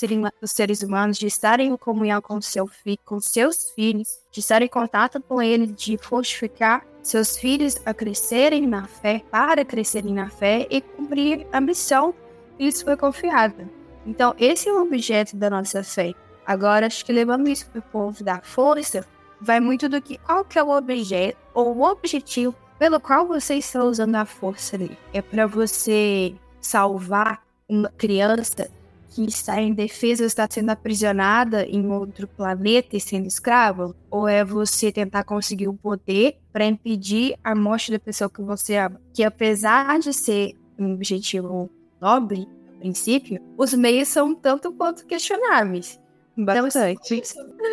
[0.51, 2.71] seres humanos, de estar em comunhão com, seu
[3.05, 8.67] com seus filhos, de estar em contato com Ele, de fortificar seus filhos a crescerem
[8.67, 12.15] na fé, para crescerem na fé e cumprir a missão
[12.57, 13.69] que lhes foi confiada.
[14.07, 16.15] Então, esse é o objeto da nossa fé.
[16.47, 19.05] Agora, acho que levando isso para o povo da força,
[19.41, 23.55] vai muito do que qual que é o objeto ou o objetivo pelo qual você
[23.55, 24.97] está usando a força ali.
[25.13, 28.71] É para você salvar uma criança
[29.11, 33.95] que está em defesa, está sendo aprisionada em outro planeta e sendo escravo?
[34.11, 38.77] Ou é você tentar conseguir o poder para impedir a morte da pessoa que você
[38.77, 39.01] ama?
[39.15, 42.47] Que apesar de ser um objetivo nobre,
[42.79, 46.01] princípio, os meios são tanto quanto questionáveis.
[46.37, 47.23] Bastante.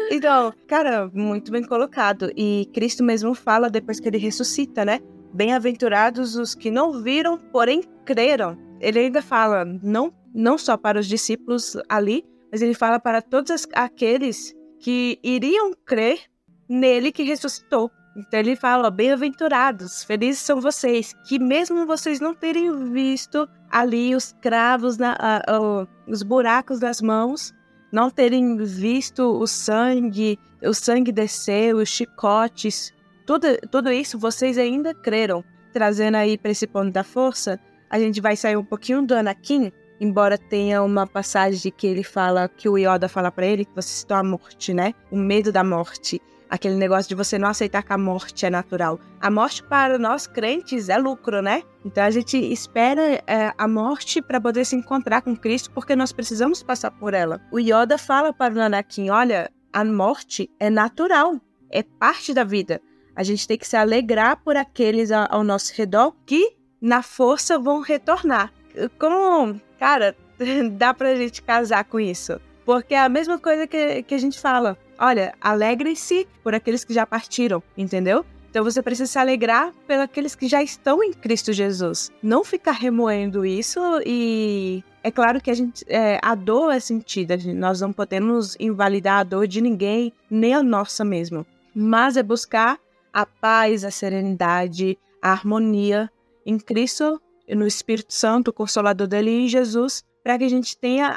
[0.09, 2.31] Então, cara, muito bem colocado.
[2.35, 5.01] E Cristo mesmo fala depois que ele ressuscita, né?
[5.33, 8.57] Bem-aventurados os que não viram, porém creram.
[8.79, 13.67] Ele ainda fala, não, não só para os discípulos ali, mas ele fala para todos
[13.73, 16.21] aqueles que iriam crer
[16.69, 17.91] nele que ressuscitou.
[18.15, 24.33] Então ele fala: bem-aventurados, felizes são vocês, que mesmo vocês não terem visto ali os
[24.41, 25.13] cravos, na,
[25.49, 27.53] uh, uh, os buracos das mãos,
[27.91, 32.93] não terem visto o sangue, o sangue descer, os chicotes,
[33.25, 35.43] tudo, tudo isso vocês ainda creram.
[35.71, 39.71] Trazendo aí para esse ponto da força, a gente vai sair um pouquinho do Anakin,
[39.99, 43.89] embora tenha uma passagem que ele fala, que o Yoda fala para ele, que você
[43.89, 44.93] citou a morte, né?
[45.09, 46.21] O medo da morte
[46.53, 48.99] aquele negócio de você não aceitar que a morte é natural.
[49.19, 51.63] A morte para nós crentes é lucro, né?
[51.83, 56.11] Então a gente espera é, a morte para poder se encontrar com Cristo, porque nós
[56.11, 57.41] precisamos passar por ela.
[57.51, 61.41] O Yoda fala para o Anakin: olha, a morte é natural,
[61.71, 62.79] é parte da vida.
[63.15, 67.81] A gente tem que se alegrar por aqueles ao nosso redor que na força vão
[67.81, 68.53] retornar.
[68.99, 70.15] Como, cara,
[70.73, 72.39] dá pra gente casar com isso?
[72.63, 76.93] Porque é a mesma coisa que, que a gente fala olha, alegre-se por aqueles que
[76.93, 78.25] já partiram, entendeu?
[78.49, 79.73] Então você precisa se alegrar
[80.13, 82.11] pelos que já estão em Cristo Jesus.
[82.21, 87.35] Não ficar remoendo isso e é claro que a gente é, a dor é sentida,
[87.55, 91.43] nós não podemos invalidar a dor de ninguém, nem a nossa mesmo.
[91.73, 92.79] Mas é buscar
[93.11, 96.07] a paz, a serenidade, a harmonia
[96.45, 97.19] em Cristo,
[97.49, 101.07] no Espírito Santo, o Consolador dele e em Jesus, para que a gente tenha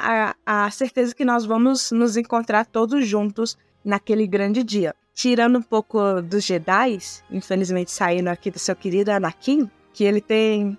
[0.45, 3.57] a, a certeza que nós vamos nos encontrar todos juntos
[3.87, 6.99] naquele grande dia tirando um pouco dos Jedi,
[7.31, 10.77] infelizmente saindo aqui do seu querido Anakin, que ele tem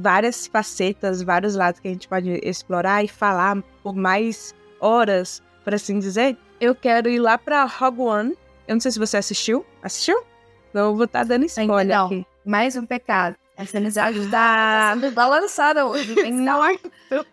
[0.00, 5.74] várias facetas, vários lados que a gente pode explorar e falar por mais horas, por
[5.74, 6.38] assim dizer.
[6.58, 8.38] Eu quero ir lá para Rogue One.
[8.66, 9.66] Eu não sei se você assistiu.
[9.82, 10.18] Assistiu?
[10.70, 12.26] Então eu vou estar tá dando spoiler então, aqui.
[12.42, 13.36] Mais um pecado.
[13.54, 16.14] Essa amizade da, da lançada hoje.
[16.32, 16.62] Não,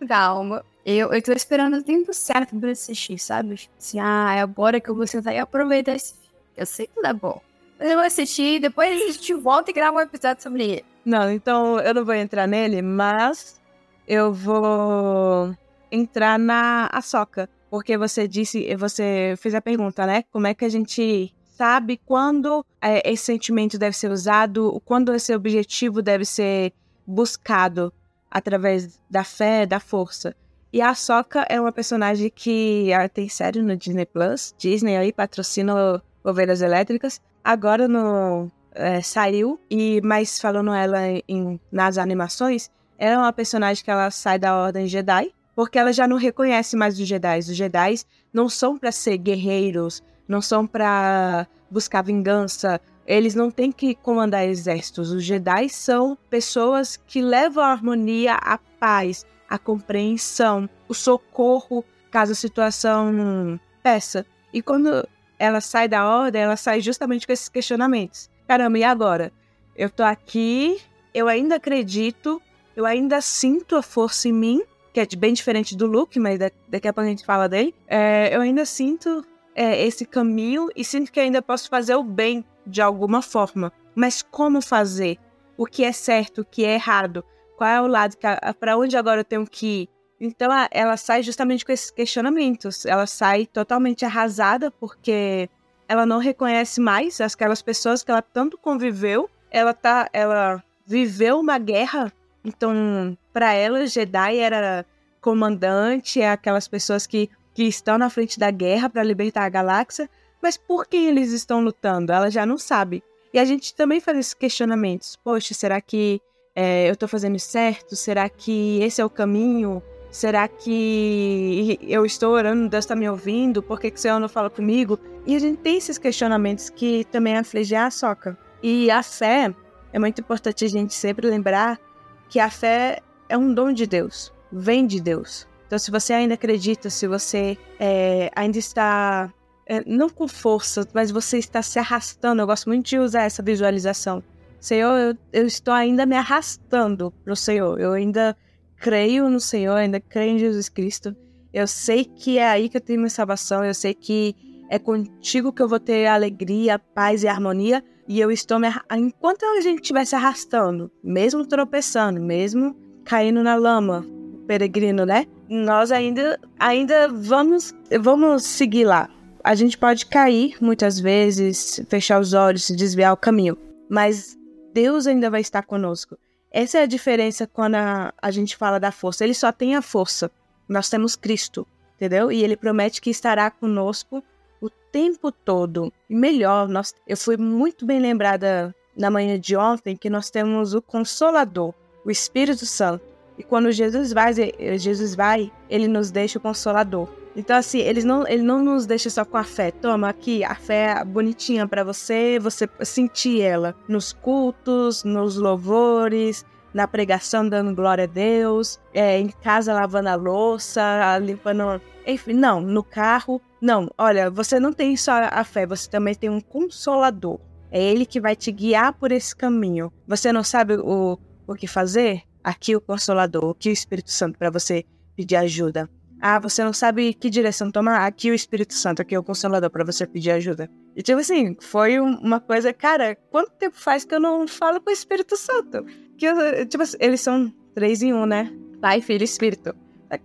[0.06, 0.66] calma.
[0.86, 3.70] Eu, eu tô esperando o tempo certo pra assistir, sabe?
[3.78, 6.16] Assim, ah, é agora que eu vou sentar e aproveitar esse
[6.56, 7.42] eu sei que é bom.
[7.80, 10.86] Mas eu vou assistir, depois a gente volta e grava um episódio sobre ele.
[11.04, 13.60] Não, então eu não vou entrar nele, mas
[14.08, 15.56] eu vou
[15.92, 17.50] entrar na Açoca.
[17.70, 20.24] Porque você disse, você fez a pergunta, né?
[20.32, 25.34] Como é que a gente sabe quando é, esse sentimento deve ser usado, quando esse
[25.34, 26.74] objetivo deve ser
[27.08, 27.94] buscado
[28.30, 30.36] através da fé, da força.
[30.74, 34.56] E a Soca é uma personagem que tem série no Disney Plus.
[34.58, 37.20] Disney aí patrocina Ovelhas Elétricas.
[37.44, 43.84] Agora no, é, saiu, e mas falando ela em, nas animações, ela é uma personagem
[43.84, 47.40] que ela sai da Ordem Jedi, porque ela já não reconhece mais os Jedi.
[47.40, 47.96] Os Jedi
[48.32, 54.48] não são para ser guerreiros, não são para buscar vingança, eles não têm que comandar
[54.48, 55.12] exércitos.
[55.12, 62.32] Os Jedi são pessoas que levam a harmonia, a paz, a compreensão, o socorro caso
[62.32, 64.26] a situação peça.
[64.54, 65.06] E quando
[65.38, 68.30] ela sai da ordem, ela sai justamente com esses questionamentos.
[68.48, 69.32] Caramba, e agora?
[69.76, 70.80] Eu tô aqui,
[71.14, 72.42] eu ainda acredito,
[72.76, 76.40] eu ainda sinto a força em mim, que é bem diferente do Luke, mas
[76.70, 77.76] daqui a pouco a gente fala dele.
[77.88, 82.46] É, eu ainda sinto é, esse caminho e sinto que ainda posso fazer o bem
[82.66, 83.74] de alguma forma.
[83.94, 85.18] Mas como fazer?
[85.58, 87.24] O que é certo, o que é errado?
[87.62, 88.18] Qual é o lado,
[88.60, 89.90] para onde agora eu tenho que ir?
[90.20, 92.88] Então ela sai justamente com esses questionamentos.
[92.88, 95.48] Ela sai totalmente arrasada porque
[95.88, 99.30] ela não reconhece mais aquelas pessoas que ela tanto conviveu.
[99.52, 102.12] Ela tá, ela viveu uma guerra.
[102.44, 104.84] Então, para ela, Jedi era
[105.22, 110.10] comandante, é aquelas pessoas que, que estão na frente da guerra para libertar a galáxia.
[110.42, 112.12] Mas por quem eles estão lutando?
[112.12, 113.04] Ela já não sabe.
[113.32, 115.16] E a gente também faz esses questionamentos.
[115.24, 116.20] Poxa, será que
[116.56, 117.96] é, eu estou fazendo certo?
[117.96, 119.82] Será que esse é o caminho?
[120.12, 123.64] Será que eu estou orando, Deus está me ouvindo?
[123.64, 125.00] Por que, que o Senhor não fala comigo?
[125.26, 128.38] E a gente tem esses questionamentos que também afligem a soca.
[128.62, 129.56] E a fé,
[129.94, 131.80] é muito importante a gente sempre lembrar
[132.28, 135.48] que a fé é um dom de Deus, vem de Deus.
[135.66, 139.34] Então, se você ainda acredita, se você é, ainda está,
[139.66, 143.42] é, não com força, mas você está se arrastando, eu gosto muito de usar essa
[143.42, 144.22] visualização.
[144.62, 148.38] Senhor, eu, eu estou ainda me arrastando para o Senhor, eu ainda
[148.78, 151.16] creio no Senhor, ainda creio em Jesus Cristo.
[151.52, 154.36] Eu sei que é aí que eu tenho minha salvação, eu sei que
[154.70, 157.84] é contigo que eu vou ter alegria, paz e harmonia.
[158.08, 158.68] E eu estou me.
[158.92, 164.06] Enquanto a gente estiver se arrastando, mesmo tropeçando, mesmo caindo na lama,
[164.48, 165.26] peregrino, né?
[165.50, 169.10] Nós ainda, ainda vamos, vamos seguir lá.
[169.44, 173.58] A gente pode cair muitas vezes, fechar os olhos, desviar o caminho,
[173.90, 174.38] mas
[174.74, 176.18] Deus ainda vai estar conosco.
[176.52, 179.24] Essa é a diferença quando a, a gente fala da força.
[179.24, 180.30] Ele só tem a força.
[180.68, 181.66] Nós temos Cristo,
[181.96, 182.32] entendeu?
[182.32, 184.24] E ele promete que estará conosco
[184.62, 185.92] o tempo todo.
[186.10, 190.74] E melhor, nós, eu fui muito bem lembrada na manhã de ontem que nós temos
[190.74, 191.74] o Consolador,
[192.06, 193.04] o Espírito Santo.
[193.38, 194.34] E quando Jesus vai,
[194.78, 197.08] Jesus vai, ele nos deixa o Consolador.
[197.36, 199.72] Então, assim, eles não, ele não nos deixa só com a fé.
[199.72, 206.88] Toma aqui, a fé bonitinha para você, você sentir ela nos cultos, nos louvores, na
[206.88, 211.82] pregação dando glória a Deus, é, em casa lavando a louça, limpando.
[212.06, 213.42] Enfim, não, no carro.
[213.62, 217.40] Não, olha, você não tem só a fé, você também tem um consolador.
[217.70, 219.94] É ele que vai te guiar por esse caminho.
[220.08, 221.18] Você não sabe o,
[221.48, 222.24] o que fazer?
[222.44, 224.84] Aqui o consolador, aqui o Espírito Santo para você
[225.16, 225.90] pedir ajuda.
[226.22, 228.06] Ah, você não sabe que direção tomar?
[228.06, 230.70] Aqui o Espírito Santo, aqui é o Consolador para você pedir ajuda.
[230.96, 234.92] E tipo assim, foi uma coisa, cara, quanto tempo faz que eu não falo com
[234.92, 235.84] o Espírito Santo?
[236.18, 238.54] Que eu, tipo assim, eles são três em um, né?
[238.80, 239.76] Pai, Filho e Espírito.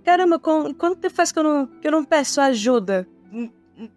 [0.05, 3.09] Caramba, quanto tempo faz que eu não, que eu não peço ajuda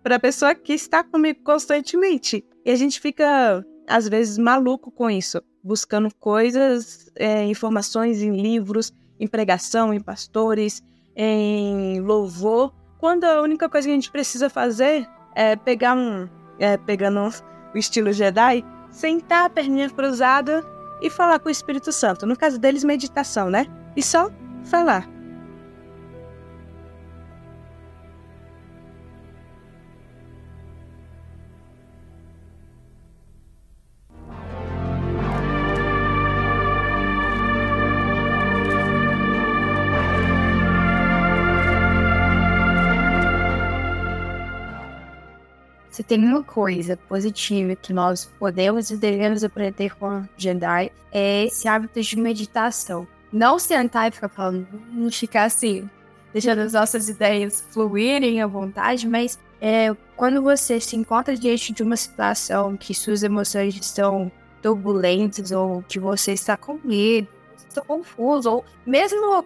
[0.01, 2.45] pra pessoa que está comigo constantemente?
[2.63, 8.93] E a gente fica às vezes, maluco com isso, buscando coisas, é, informações em livros,
[9.19, 10.83] em pregação, em pastores,
[11.21, 15.05] em louvor, quando a única coisa que a gente precisa fazer
[15.35, 16.29] é pegar um.
[16.57, 17.29] É, pegando
[17.73, 20.63] o estilo Jedi, sentar a perninha cruzada
[21.01, 22.25] e falar com o Espírito Santo.
[22.25, 23.65] No caso deles, meditação, né?
[23.95, 24.29] E só
[24.63, 25.07] falar.
[45.99, 51.67] Se tem uma coisa positiva que nós podemos e devemos aprender com Jedi, é esse
[51.67, 53.05] hábito de meditação.
[53.33, 55.89] Não sentar e ficar falando, não ficar assim,
[56.31, 61.83] deixando as nossas ideias fluírem à vontade, mas é, quando você se encontra diante de
[61.83, 64.31] uma situação que suas emoções estão
[64.61, 67.27] turbulentas, ou que você está com medo,
[67.57, 69.43] está confuso, ou mesmo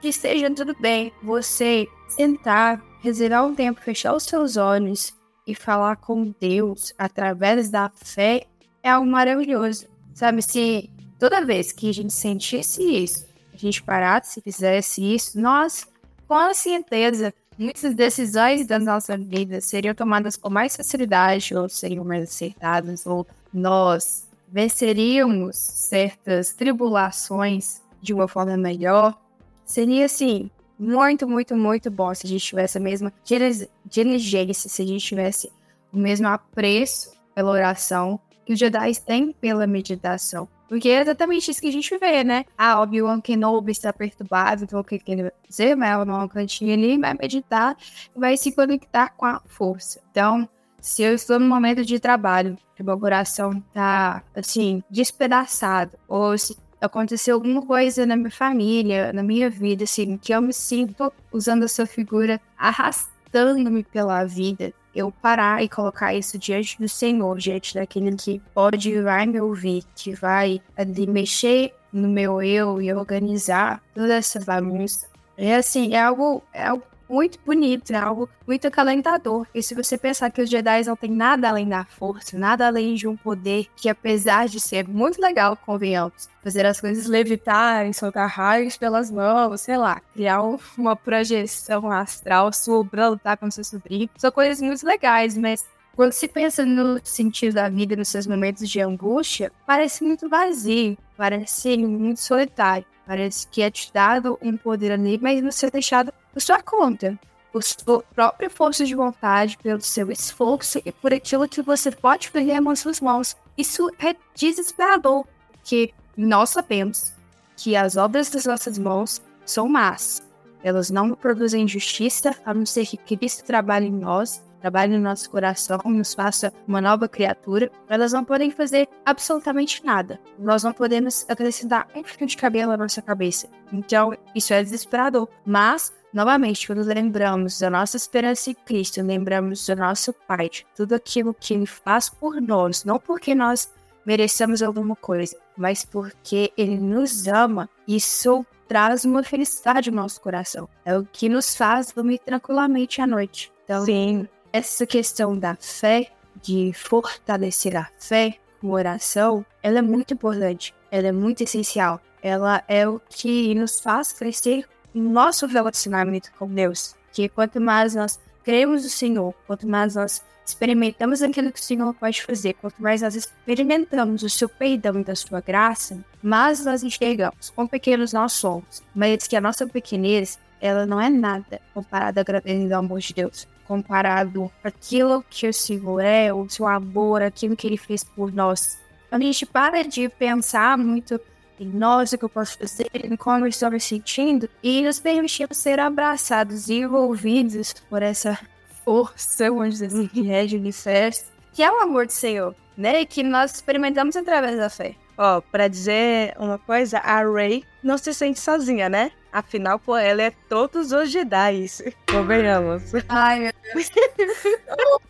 [0.00, 5.16] que esteja tudo bem, você sentar, reservar um tempo, fechar os seus olhos
[5.46, 8.46] e falar com Deus através da fé
[8.82, 9.86] é algo maravilhoso.
[10.14, 15.40] Sabe, se toda vez que a gente sentisse isso, a gente parasse e fizesse isso,
[15.40, 15.86] nós,
[16.26, 22.24] com certeza, muitas decisões da nossa vida seriam tomadas com mais facilidade, ou seriam mais
[22.24, 29.18] acertadas, ou nós venceríamos certas tribulações de uma forma melhor.
[29.64, 34.86] Seria assim, muito, muito, muito bom se a gente tivesse a mesma diligência, se a
[34.86, 35.50] gente tivesse
[35.92, 40.48] o mesmo apreço pela oração que os Jedi têm pela meditação.
[40.68, 42.44] Porque é exatamente isso que a gente vê, né?
[42.58, 45.76] Ah, Obi-Wan Kenobi está perturbado, então o que ele vai fazer?
[45.76, 47.76] Vai arrumar um cantinho ali, vai meditar,
[48.14, 50.00] vai se conectar com a força.
[50.10, 50.48] Então,
[50.80, 56.56] se eu estou num momento de trabalho, que meu coração tá, assim, despedaçado, ou se
[56.80, 61.64] aconteceu alguma coisa na minha família, na minha vida, assim, que eu me sinto usando
[61.64, 68.14] essa figura arrastando-me pela vida, eu parar e colocar isso diante do Senhor, diante daquele
[68.16, 73.82] que pode e vai me ouvir, que vai ali mexer no meu eu e organizar
[73.94, 75.08] toda essa bagunça.
[75.36, 79.46] É assim, é algo, é algo muito bonito, é algo muito acalentador.
[79.54, 82.94] E se você pensar que os Jedi não têm nada além da força, nada além
[82.94, 88.28] de um poder que, apesar de ser muito legal, convenhamos, fazer as coisas levitarem, soltar
[88.28, 90.42] raios pelas mãos, sei lá, criar
[90.76, 96.12] uma projeção astral sua pra lutar com seu sobrinho, são coisas muito legais, mas quando
[96.12, 101.76] se pensa no sentido da vida nos seus momentos de angústia, parece muito vazio, parece
[101.78, 102.84] muito solitário.
[103.06, 107.18] Parece que é te dado um poder ali, mas você é deixado por sua conta,
[107.50, 112.28] por sua própria força de vontade, pelo seu esforço e por aquilo que você pode
[112.28, 113.34] fazer com suas mãos.
[113.56, 117.14] Isso é desesperador, porque nós sabemos
[117.56, 120.22] que as obras das nossas mãos são más.
[120.62, 125.30] Elas não produzem justiça, a não ser que Cristo trabalhe em nós trabalhe no nosso
[125.30, 130.18] coração, nos faça uma nova criatura, elas não podem fazer absolutamente nada.
[130.36, 133.48] Nós não podemos acrescentar um fio de cabelo na nossa cabeça.
[133.72, 135.28] Então, isso é desesperador.
[135.44, 140.94] Mas, novamente, quando lembramos da nossa esperança em Cristo, lembramos do nosso Pai, de tudo
[140.94, 143.70] aquilo que Ele faz por nós, não porque nós
[144.04, 150.68] merecemos alguma coisa, mas porque Ele nos ama, isso traz uma felicidade no nosso coração.
[150.84, 153.52] É o que nos faz dormir tranquilamente à noite.
[153.64, 156.10] Então, Sim essa questão da fé,
[156.42, 162.00] de fortalecer a fé com oração, ela é muito importante, ela é muito essencial.
[162.22, 164.66] Ela é o que nos faz crescer
[165.00, 166.94] nosso relacionamento com Deus.
[167.12, 171.92] Que quanto mais nós cremos no Senhor, quanto mais nós experimentamos aquilo que o Senhor
[171.94, 176.84] pode fazer, quanto mais nós experimentamos o seu perdão e da sua graça, mais nós
[176.84, 182.20] enxergamos quão pequenos nós somos, mas que a nossa pequenez, ela não é nada comparada
[182.20, 187.22] à grandeza do amor de Deus comparado aquilo que o Senhor é, o seu amor,
[187.22, 188.78] aquilo que ele fez por nós.
[189.10, 191.20] A gente para de pensar muito
[191.58, 192.88] em nós, o que eu posso fazer,
[193.18, 198.38] como eu estou me sentindo, e nos permitimos ser abraçados e envolvidos por essa
[198.84, 203.00] força, vamos dizer assim, que é de universo, que é o amor do Senhor, né?
[203.00, 204.94] E que nós experimentamos através da fé.
[205.18, 209.10] Ó, oh, pra dizer uma coisa, a Ray não se sente sozinha, né?
[209.32, 211.66] Afinal, pô, ela é todos os Jedi.
[212.10, 212.92] Convenhamos.
[213.08, 213.90] Ai, meu Deus.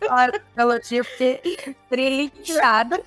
[0.55, 3.01] Ela tinha que trilhada.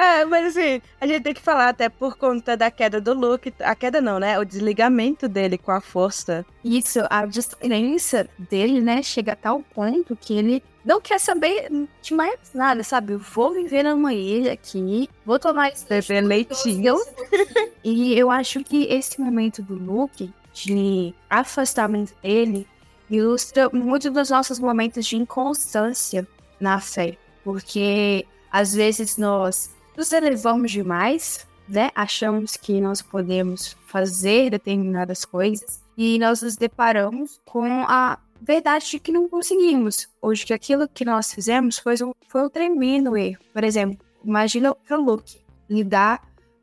[0.00, 3.52] É, mas assim, a gente tem que falar até por conta da queda do Luke.
[3.60, 4.38] A queda não, né?
[4.38, 6.46] O desligamento dele com a força.
[6.64, 9.02] Isso, a diferença dele, né?
[9.02, 11.70] Chega a tal ponto que ele não quer saber
[12.00, 13.12] de mais nada, sabe?
[13.12, 16.96] Eu vou viver numa ilha aqui, vou tomar esse Beber leitinho.
[17.84, 22.66] E eu acho que esse momento do Luke, de afastamento dele,
[23.10, 26.26] ilustra muitos dos nossos momentos de inconstância
[26.58, 27.16] na fé.
[27.42, 31.90] Porque às vezes nós nos elevamos demais, né?
[31.94, 38.98] Achamos que nós podemos fazer determinadas coisas e nós nos deparamos com a verdade de
[38.98, 40.08] que não conseguimos.
[40.20, 43.40] Hoje que aquilo que nós fizemos foi um, foi um tremendo erro.
[43.52, 46.22] Por exemplo, imagina o Luke lidar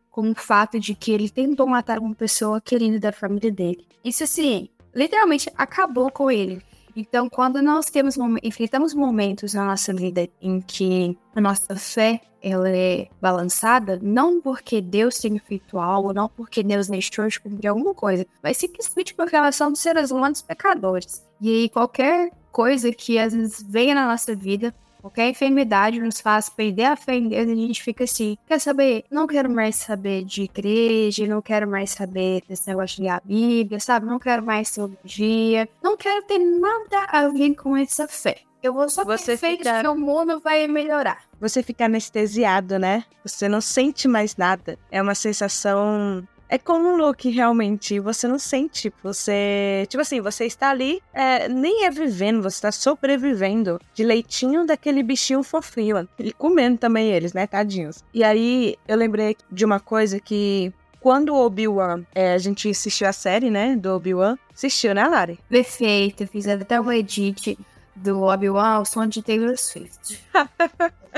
[0.10, 3.88] com o fato de que ele tentou matar uma pessoa querida da família dele.
[4.04, 6.62] Isso assim, literalmente acabou com ele.
[7.00, 12.68] Então, quando nós temos enfrentamos momentos na nossa vida em que a nossa fé ela
[12.68, 17.94] é balançada, não porque Deus tenha feito algo, não porque Deus deixou de cumprir alguma
[17.94, 21.24] coisa, mas simplesmente por relação dos seres humanos pecadores.
[21.40, 26.50] E aí, qualquer coisa que às vezes venha na nossa vida, qualquer enfermidade nos faz
[26.50, 29.06] perder a fé em Deus, a gente fica assim, quer saber?
[29.12, 33.22] Não quero mais saber de igreja, não quero mais saber desse negócio de ler a
[33.24, 34.06] Bíblia, sabe?
[34.06, 38.38] Não quero mais teologia, não quero ter nada a ver com essa fé.
[38.62, 41.22] Eu vou só Você ter fica- que o mundo vai melhorar.
[41.40, 43.04] Você fica anestesiado, né?
[43.24, 44.78] Você não sente mais nada.
[44.92, 46.28] É uma sensação.
[46.50, 48.00] É como um look, realmente.
[48.00, 48.92] Você não sente.
[49.04, 49.86] Você.
[49.90, 55.04] Tipo assim, você está ali, é, nem é vivendo, você está sobrevivendo de leitinho daquele
[55.04, 56.08] bichinho fofinho.
[56.18, 57.46] E comendo também eles, né?
[57.48, 58.04] Tadinhos.
[58.14, 60.72] E aí, eu lembrei de uma coisa que.
[61.00, 63.76] Quando o Obi-Wan, é, a gente assistiu a série, né?
[63.76, 64.38] Do Obi-Wan.
[64.54, 65.40] Assistiu, né, Lari?
[65.48, 67.58] Perfeito, fiz até um edit
[67.96, 70.22] do Obi-Wan, o som de Taylor Swift.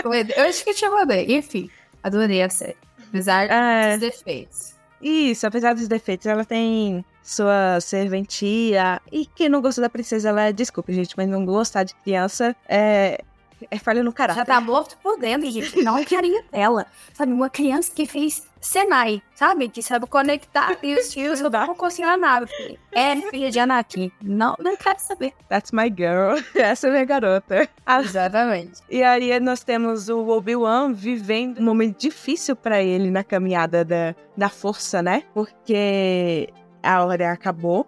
[0.04, 1.26] eu acho que eu te mandei.
[1.38, 1.70] Enfim,
[2.04, 2.76] adorei a série.
[3.08, 3.98] Apesar É.
[3.98, 4.79] dos defeitos.
[5.02, 9.02] Isso, apesar dos defeitos, ela tem sua serventia.
[9.12, 10.54] E quem não gostou da princesa, ela é.
[10.54, 13.24] Desculpe, gente, mas não gostar de criança é.
[13.70, 14.40] É falha no caráter.
[14.40, 15.82] Já tá morto por dentro, gente.
[15.84, 16.86] Não queria dela.
[17.14, 19.70] Sabe, uma criança que fez Senai, sabe?
[19.70, 22.48] Que sabe conectar e os fios não vão conseguir a nave.
[22.48, 22.78] filho.
[22.92, 24.12] É filha de Anakin.
[24.22, 25.34] Não, não quero saber.
[25.48, 26.38] That's my girl.
[26.54, 27.70] Essa é minha garota.
[28.02, 28.82] Exatamente.
[28.90, 34.14] E aí nós temos o Obi-Wan vivendo um momento difícil pra ele na caminhada da,
[34.36, 35.24] da força, né?
[35.34, 36.50] Porque
[36.84, 37.88] a hora acabou,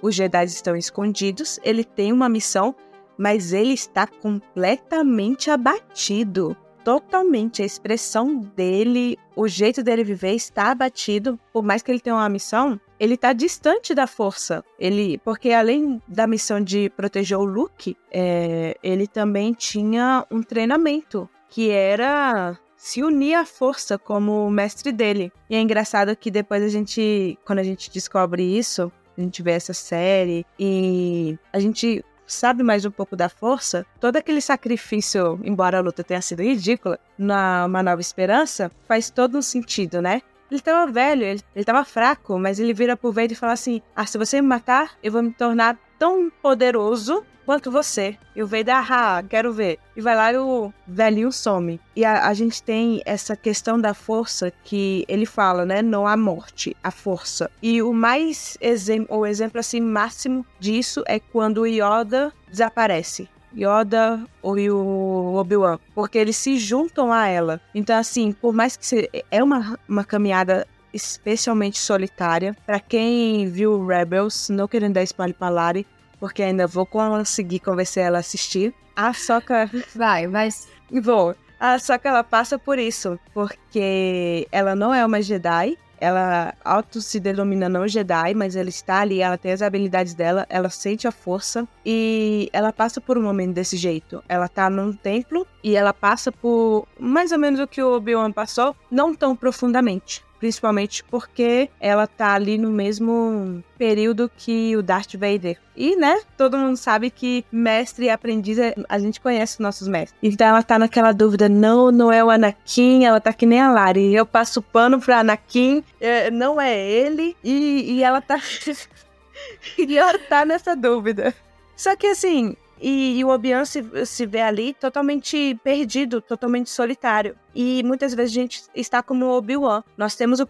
[0.00, 2.74] os Jedi estão escondidos, ele tem uma missão,
[3.22, 6.56] mas ele está completamente abatido.
[6.82, 7.62] Totalmente.
[7.62, 11.38] A expressão dele, o jeito dele viver está abatido.
[11.52, 14.64] Por mais que ele tenha uma missão, ele está distante da força.
[14.76, 21.30] Ele, porque além da missão de proteger o Luke, é, ele também tinha um treinamento
[21.48, 25.30] que era se unir à força como o mestre dele.
[25.48, 29.52] E é engraçado que depois a gente, quando a gente descobre isso, a gente vê
[29.52, 35.78] essa série e a gente sabe mais um pouco da força, todo aquele sacrifício, embora
[35.78, 40.22] a luta tenha sido ridícula, na Uma Nova Esperança, faz todo um sentido, né?
[40.50, 43.80] Ele tava velho, ele, ele tava fraco, mas ele vira pro Vader e fala assim:
[43.96, 48.16] Ah, se você me matar, eu vou me tornar tão poderoso quanto você.
[48.34, 49.78] E o Vader, ah, quero ver.
[49.96, 51.80] E vai lá e o velhinho some.
[51.94, 55.82] E a, a gente tem essa questão da força que ele fala, né?
[55.82, 57.50] Não há morte, a força.
[57.62, 63.28] E o mais exemplo, o exemplo assim máximo disso é quando o Yoda desaparece.
[63.54, 67.60] Yoda ou o Obi-Wan, porque eles se juntam a ela.
[67.74, 73.86] Então, assim, por mais que se, é uma, uma caminhada especialmente solitária, para quem viu
[73.86, 75.86] Rebels, não querendo dar spoiler pra Lari,
[76.22, 78.72] porque ainda vou conseguir convencer ela a assistir.
[78.94, 80.68] A Soca Vai, mas
[81.02, 81.34] Vou.
[81.80, 85.76] Só que ela passa por isso, porque ela não é uma Jedi.
[85.98, 90.46] Ela auto se denomina não Jedi, mas ela está ali, ela tem as habilidades dela,
[90.48, 94.22] ela sente a força e ela passa por um momento desse jeito.
[94.28, 98.30] Ela tá num templo e ela passa por mais ou menos o que o Obi-Wan
[98.30, 100.24] passou, não tão profundamente.
[100.42, 105.56] Principalmente porque ela tá ali no mesmo período que o Darth Vader.
[105.76, 109.86] E, né, todo mundo sabe que mestre e aprendiz, é- a gente conhece os nossos
[109.86, 110.18] mestres.
[110.20, 113.70] Então ela tá naquela dúvida, não, não é o Anakin, ela tá que nem a
[113.70, 114.12] Lari.
[114.12, 118.40] Eu passo pano pra Anakin, é, não é ele, e, e ela tá...
[119.78, 121.32] e ela tá nessa dúvida.
[121.76, 127.36] Só que assim, e, e o Obi-Wan se, se vê ali totalmente perdido, totalmente solitário.
[127.54, 129.84] E muitas vezes a gente está como o Obi-Wan.
[129.96, 130.48] Nós temos o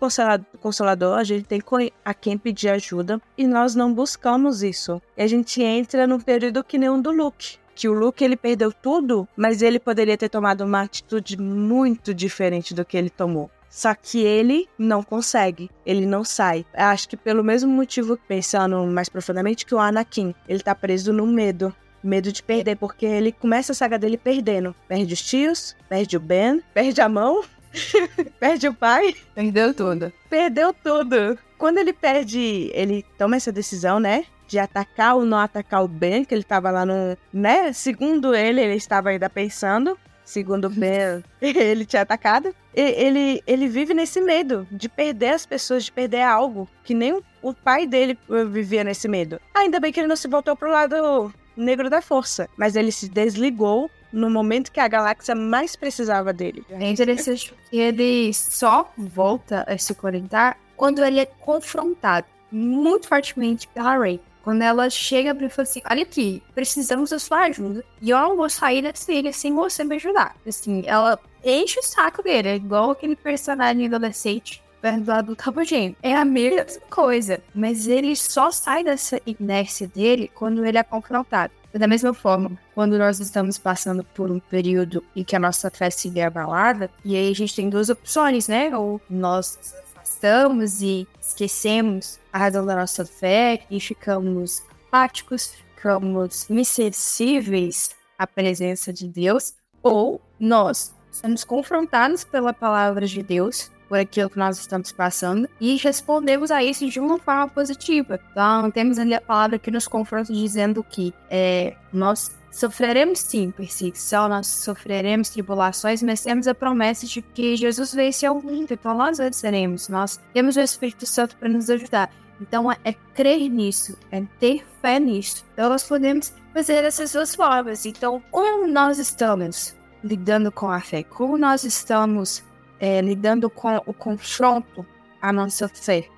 [0.58, 1.62] consolador, a gente tem
[2.04, 5.00] a quem pedir ajuda, e nós não buscamos isso.
[5.16, 7.58] E a gente entra num período que nem um do Luke.
[7.74, 12.74] Que o Luke ele perdeu tudo, mas ele poderia ter tomado uma atitude muito diferente
[12.74, 13.50] do que ele tomou.
[13.68, 16.66] Só que ele não consegue, ele não sai.
[16.74, 21.26] Acho que pelo mesmo motivo, pensando mais profundamente, que o Anakin, ele tá preso no
[21.26, 21.74] medo.
[22.02, 24.74] Medo de perder, porque ele começa a saga dele perdendo.
[24.88, 27.42] Perde os tios, perde o Ben, perde a mão,
[28.40, 29.14] perde o pai.
[29.34, 30.12] Perdeu tudo.
[30.28, 31.38] Perdeu tudo.
[31.56, 34.24] Quando ele perde, ele toma essa decisão, né?
[34.48, 37.16] De atacar ou não atacar o Ben, que ele tava lá no.
[37.32, 37.72] né?
[37.72, 39.96] Segundo ele, ele estava ainda pensando.
[40.24, 42.54] Segundo o Ben, ele tinha atacado.
[42.74, 46.68] E ele, ele vive nesse medo de perder as pessoas, de perder algo.
[46.84, 48.18] Que nem o pai dele
[48.50, 49.40] vivia nesse medo.
[49.54, 52.48] Ainda bem que ele não se voltou pro lado negro da força.
[52.56, 56.64] Mas ele se desligou no momento que a galáxia mais precisava dele.
[56.70, 63.66] É interessante que ele só volta a se conectar quando ele é confrontado muito fortemente
[63.68, 64.20] pela Ray.
[64.42, 67.84] Quando ela chega pra ele e fala assim: Olha aqui, precisamos da sua ajuda.
[68.00, 70.36] E eu não vou sair dessa ilha sem você me ajudar.
[70.46, 72.48] Assim, ela enche o saco dele.
[72.48, 75.96] É igual aquele personagem adolescente perto do adulto rabugento.
[76.02, 77.40] É a mesma coisa.
[77.54, 81.52] Mas ele só sai dessa inércia dele quando ele é confrontado.
[81.72, 85.88] Da mesma forma, quando nós estamos passando por um período em que a nossa fé
[85.88, 88.76] se vê abalada, e aí a gente tem duas opções, né?
[88.76, 96.50] Ou nós nos afastamos e esquecemos a razão da nossa fé e ficamos apáticos, ficamos
[96.50, 104.30] insensíveis à presença de Deus, ou nós somos confrontados pela palavra de Deus por aquilo
[104.30, 108.18] que nós estamos passando e respondemos a isso de uma forma positiva.
[108.30, 114.30] Então, temos ali a palavra que nos confronta dizendo que é, nós sofreremos sim perseguição,
[114.30, 119.18] nós sofreremos tribulações, mas temos a promessa de que Jesus vence ao mundo, então nós
[119.18, 119.90] venceremos.
[119.90, 122.10] Nós temos o Espírito Santo para nos ajudar.
[122.40, 125.44] Então é crer nisso, é ter fé nisso.
[125.52, 127.84] Então nós podemos fazer essas duas formas.
[127.84, 131.02] Então, como nós estamos lidando com a fé?
[131.02, 132.42] Como nós estamos
[132.82, 134.84] é, lidando com o confronto
[135.20, 136.08] à nossa fé,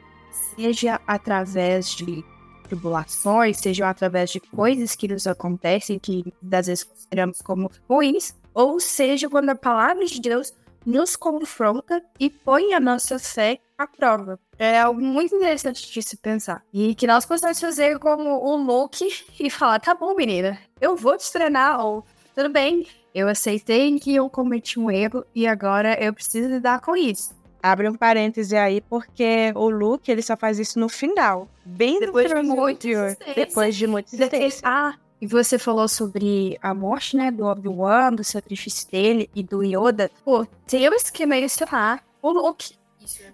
[0.56, 2.24] seja através de
[2.62, 8.80] tribulações, seja através de coisas que nos acontecem que às vezes consideramos como ruins, ou
[8.80, 10.54] seja quando a palavra de Deus
[10.86, 14.40] nos confronta e põe a nossa fé à prova.
[14.58, 16.62] É algo muito interessante de se pensar.
[16.72, 19.06] E que nós possamos fazer como o Luke
[19.38, 24.14] e falar: tá bom, menina, eu vou te treinar, ou tudo bem, eu aceitei que
[24.14, 27.32] eu cometi um erro e agora eu preciso lidar com isso.
[27.62, 31.48] Abre um parêntese aí, porque o Luke, ele só faz isso no final.
[31.64, 32.86] Bem depois de muito
[33.34, 34.10] Depois de muito
[34.62, 39.62] Ah, e você falou sobre a morte, né, do Obi-Wan, do sacrifício dele e do
[39.62, 40.10] Yoda.
[40.22, 42.00] Pô, tem um esquema isso lá.
[42.20, 42.74] O Luke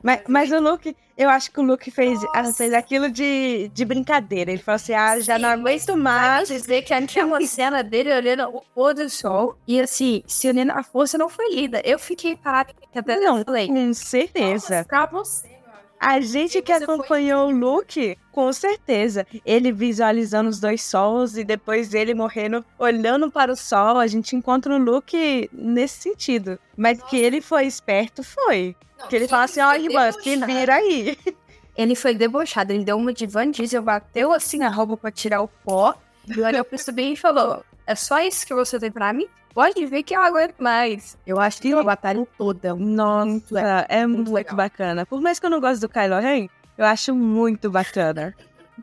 [0.03, 2.21] mas, mas o Luke, eu acho que o Luke fez,
[2.57, 4.51] fez aquilo de, de brincadeira.
[4.51, 6.49] Ele falou assim: ah, já Sim, não aguento mais.
[6.49, 10.83] dizer que aquela cena dele olhando o pôr do sol e assim, se unindo a
[10.83, 11.81] força não foi lida.
[11.85, 13.69] Eu fiquei parada até não, falei.
[13.69, 14.85] Com certeza.
[14.89, 15.61] Pra você.
[16.01, 19.27] A gente que acompanhou o Luke, com certeza.
[19.45, 24.35] Ele visualizando os dois sols e depois ele morrendo, olhando para o sol, a gente
[24.35, 26.59] encontra o Luke nesse sentido.
[26.75, 27.11] Mas Nossa.
[27.11, 28.75] que ele foi esperto, foi.
[29.01, 31.19] Não, que ele fala assim, ó, irmã, se vira aí.
[31.77, 35.41] Ele foi debochado, ele deu uma de Van Diesel, bateu assim na roupa pra tirar
[35.41, 35.95] o pó,
[36.27, 39.27] e olhou pro subir e falou, é só isso que você tem pra mim?
[39.55, 41.19] Pode ver que eu aguento mais.
[41.27, 42.75] Eu acho que a batalha toda.
[42.75, 45.05] Nossa, é muito, muito bacana.
[45.05, 46.49] Por mais que eu não goste do Kylo Ren,
[46.79, 48.35] eu acho muito bacana.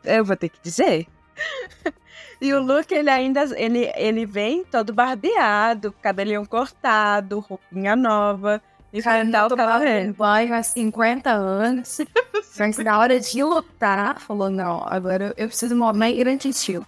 [0.03, 1.07] Eu vou ter que dizer.
[2.41, 8.61] e o Luke, ele ainda ele, ele vem todo barbeado, cabelinho cortado, roupinha nova.
[8.93, 10.11] Enfrentar o Ren.
[10.11, 11.99] Vai há 50 anos.
[12.57, 16.85] Mas na hora de lutar, falou, não, agora eu preciso morrer em grande estilo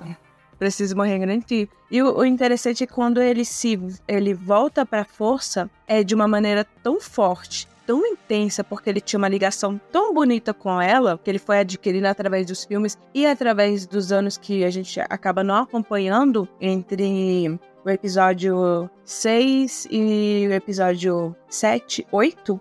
[0.60, 1.70] preciso morrer garantir.
[1.89, 6.04] E o, o, interessante é que quando ele se ele volta para a força é
[6.04, 10.80] de uma maneira tão forte, tão intensa, porque ele tinha uma ligação tão bonita com
[10.80, 15.00] ela, que ele foi adquirindo através dos filmes e através dos anos que a gente
[15.00, 17.60] acaba não acompanhando entre
[17.90, 22.60] o episódio 6 e o episódio 7, 8,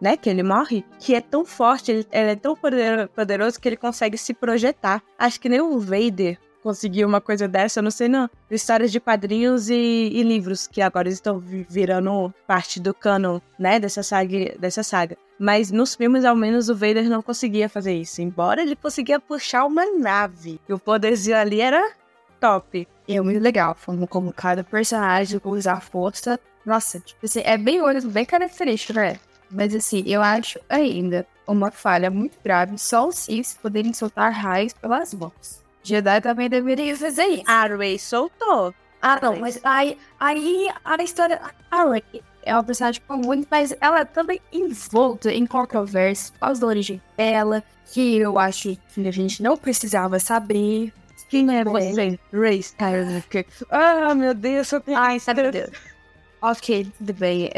[0.00, 3.76] né, que ele morre, que é tão forte, ele, ele é tão poderoso que ele
[3.76, 5.02] consegue se projetar.
[5.18, 8.28] Acho que nem o Vader conseguir uma coisa dessa, não sei não.
[8.50, 14.02] Histórias de quadrinhos e, e, livros que agora estão virando parte do canon, né, dessa
[14.02, 15.16] saga, dessa saga.
[15.38, 18.20] Mas nos filmes, ao menos, o Vader não conseguia fazer isso.
[18.20, 20.60] Embora ele conseguia puxar uma nave.
[20.68, 21.92] E o poderzinho ali era
[22.40, 22.88] top.
[23.06, 26.40] E é muito legal, como, como cada personagem usa a força.
[26.64, 29.18] Nossa, tipo assim, é bem bem característico, né?
[29.50, 34.72] Mas assim, eu acho ainda uma falha muito grave só os Sith poderem soltar raios
[34.72, 35.60] pelas mãos.
[35.82, 37.44] Jedi também deveria fazer isso.
[37.46, 38.74] A Rey soltou.
[39.02, 41.40] Ah, não, mas aí, aí a história.
[41.70, 46.66] A Rey é uma personagem comum, mas ela é também envolta em controvérsias causa da
[46.66, 47.62] origem dela,
[47.92, 50.92] que eu acho que a gente não precisava saber.
[51.30, 52.18] Quem é você?
[52.32, 53.46] Ray Skywalker.
[53.70, 54.98] Ah, meu Deus, eu tenho...
[54.98, 55.70] Ai, sabe Deus.
[56.42, 57.48] Ok, tudo bem.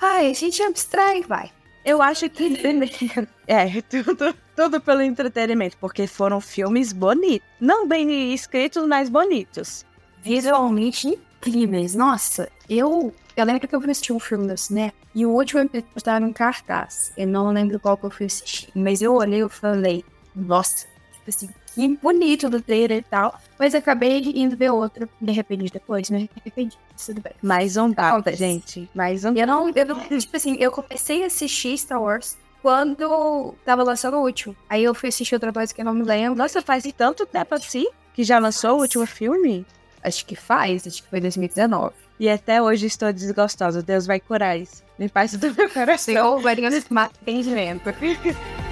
[0.00, 1.50] Ai, a gente abstrai, vai.
[1.84, 2.60] Eu acho que
[3.46, 7.46] é tudo, tudo pelo entretenimento, porque foram filmes bonitos.
[7.60, 9.84] Não bem escritos, mas bonitos.
[10.22, 11.94] Visualmente incríveis.
[11.94, 13.14] Nossa, eu.
[13.36, 16.24] Eu lembro que eu fui assistir um filme no cinema e o último episódio estava
[16.24, 17.12] em cartaz.
[17.16, 18.68] Eu não lembro qual que eu fui assistir.
[18.74, 20.04] Mas eu olhei e falei,
[20.36, 23.38] nossa, tipo assim, que bonito do trailer e tal.
[23.58, 26.20] Mas acabei indo ver outro, de repente, depois, né?
[26.20, 27.32] De repente, tudo bem.
[27.42, 28.88] Mais um data, gente.
[28.94, 33.54] Mais um eu não, eu não, tipo assim, eu comecei a assistir Star Wars quando
[33.64, 34.56] tava lançando o último.
[34.68, 36.38] Aí eu fui assistir outra coisa que eu não me lembro.
[36.38, 39.66] Nossa, faz tanto tempo assim que já lançou o último filme?
[40.02, 41.92] Acho que faz, acho que foi 2019.
[42.18, 43.82] E até hoje estou desgostosa.
[43.82, 44.82] Deus vai curar isso.
[44.98, 46.14] Me faz do meu coração.
[46.14, 47.90] Senhor, vai ganhando entendimento.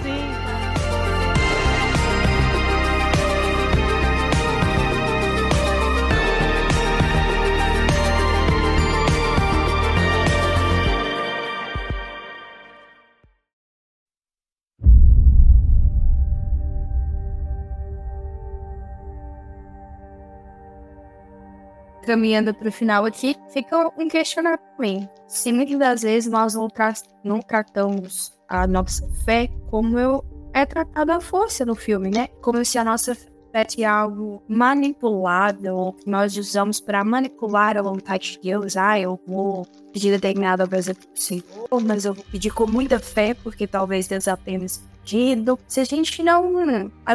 [0.03, 0.22] Sim.
[22.03, 25.09] Caminhando para o final aqui, fica um questionamento.
[25.27, 26.55] Se muitas das vezes nós
[27.25, 32.29] não tratamos a nossa fé como eu, é tratada a força no filme, né?
[32.43, 38.33] Como se a nossa fé fosse algo manipulado, que nós usamos para manipular a vontade
[38.33, 38.77] de Deus.
[38.77, 42.99] Ah, eu vou pedir determinada coisa para o Senhor, mas eu vou pedir com muita
[42.99, 45.59] fé, porque talvez Deus apenas sentido.
[45.67, 46.51] Se a gente não,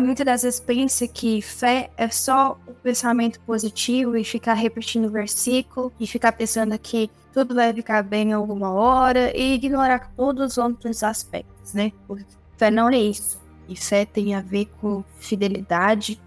[0.01, 5.11] muitas das vezes pensa que fé é só o pensamento positivo e ficar repetindo o
[5.11, 10.53] versículo e ficar pensando que tudo vai ficar bem em alguma hora e ignorar todos
[10.53, 11.91] os outros aspectos, né?
[12.07, 12.25] Porque
[12.57, 13.39] fé não é isso.
[13.69, 16.19] E fé tem a ver com fidelidade,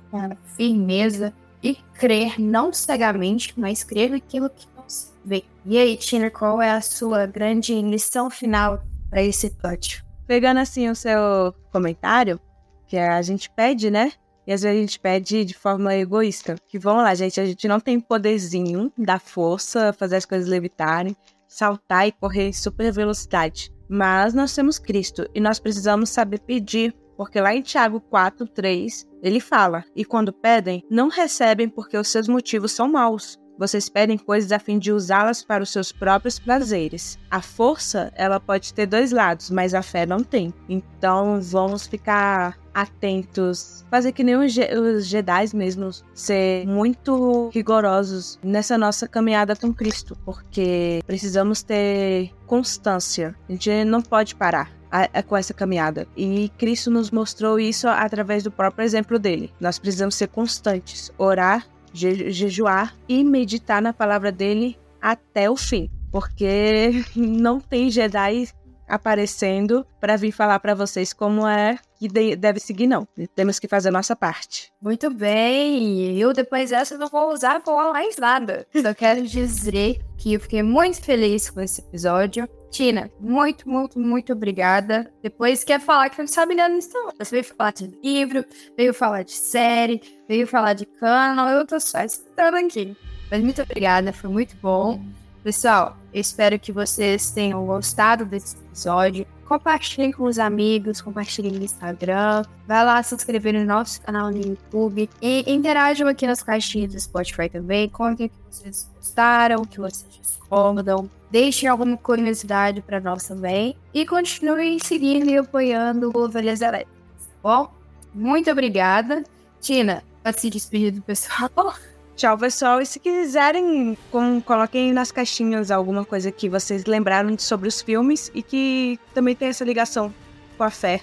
[0.56, 1.32] firmeza
[1.62, 5.44] e crer não cegamente, mas crer naquilo que não se vê.
[5.64, 10.02] E aí, Tina, qual é a sua grande lição final para esse episódio?
[10.26, 12.40] Pegando assim o seu comentário,
[12.86, 14.12] que a gente pede, né?
[14.46, 16.56] E às vezes a gente pede de forma egoísta.
[16.66, 21.16] Que vamos lá, gente, a gente não tem poderzinho da força, fazer as coisas levitarem,
[21.46, 23.72] saltar e correr em super velocidade.
[23.88, 29.06] Mas nós temos Cristo e nós precisamos saber pedir, porque lá em Tiago 4, 3,
[29.22, 34.16] ele fala: E quando pedem, não recebem porque os seus motivos são maus, vocês pedem
[34.16, 37.18] coisas a fim de usá-las para os seus próprios prazeres.
[37.30, 40.54] A força, ela pode ter dois lados, mas a fé não tem.
[40.66, 48.78] Então, vamos ficar atentos, fazer que nem os, os Jedi mesmo, ser muito rigorosos nessa
[48.78, 53.36] nossa caminhada com Cristo, porque precisamos ter constância.
[53.46, 54.79] A gente não pode parar
[55.26, 56.06] com essa caminhada.
[56.16, 59.52] E Cristo nos mostrou isso através do próprio exemplo dele.
[59.60, 65.90] Nós precisamos ser constantes, orar je jejuar e meditar na palavra dele até o fim,
[66.10, 68.48] porque não tem Jedi
[68.90, 73.06] aparecendo para vir falar para vocês como é que deve seguir, não.
[73.34, 74.72] Temos que fazer a nossa parte.
[74.80, 76.18] Muito bem.
[76.18, 78.66] Eu depois dessa não vou usar falar mais nada.
[78.74, 82.48] Só quero dizer que eu fiquei muito feliz com esse episódio.
[82.70, 85.12] Tina, muito, muito, muito obrigada.
[85.22, 86.90] Depois quer falar que não sabe nada nisso.
[87.18, 88.44] Você veio falar de livro,
[88.76, 91.48] veio falar de série, veio falar de canal.
[91.48, 92.96] Eu tô só escutando aqui.
[93.30, 95.00] Mas muito obrigada, foi muito bom.
[95.42, 99.26] Pessoal, espero que vocês tenham gostado desse episódio.
[99.46, 102.44] Compartilhem com os amigos, compartilhem no Instagram.
[102.68, 105.08] Vai lá se inscrever no nosso canal no YouTube.
[105.20, 107.88] E interajam aqui nas caixinhas do Spotify também.
[107.88, 111.08] Contem o que vocês gostaram, o que vocês discordam.
[111.30, 113.74] Deixem alguma curiosidade para nós também.
[113.94, 116.94] E continuem seguindo e apoiando o Ovelhas Elétricas.
[117.18, 117.72] Tá bom?
[118.12, 119.24] Muito obrigada.
[119.58, 121.50] Tina, pode se despedir do pessoal.
[122.20, 122.82] Tchau, pessoal.
[122.82, 128.30] E se quiserem, com, coloquem nas caixinhas alguma coisa que vocês lembraram sobre os filmes
[128.34, 130.12] e que também tem essa ligação
[130.58, 131.00] com a fé.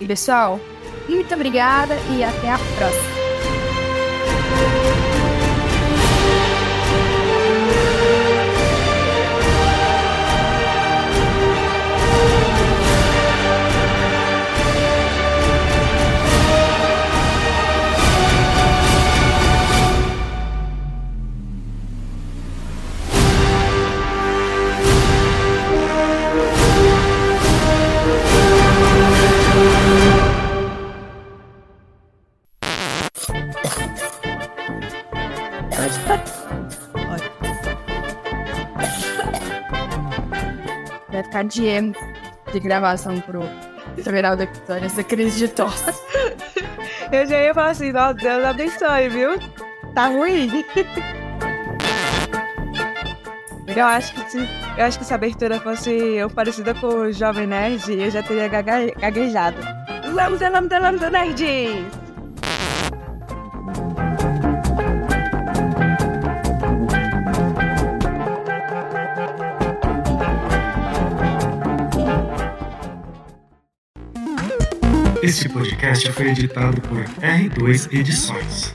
[0.00, 0.60] E pessoal,
[1.08, 3.23] muito obrigada e até a próxima.
[41.34, 41.44] Ficar
[42.52, 43.42] de gravação pro,
[44.00, 45.92] final do episódio, essa crise de tosse.
[47.10, 49.30] Eu já ia falar assim, ó, Deus abençoe, viu?
[49.96, 50.64] Tá ruim.
[53.66, 57.12] Eu acho que se, eu acho que se a abertura fosse eu parecida com o
[57.12, 59.56] Jovem Nerd, eu já teria gaguejado.
[60.14, 62.03] Vamos, vamos, vamos, nerds!
[75.24, 78.74] Este podcast foi editado por R2 Edições.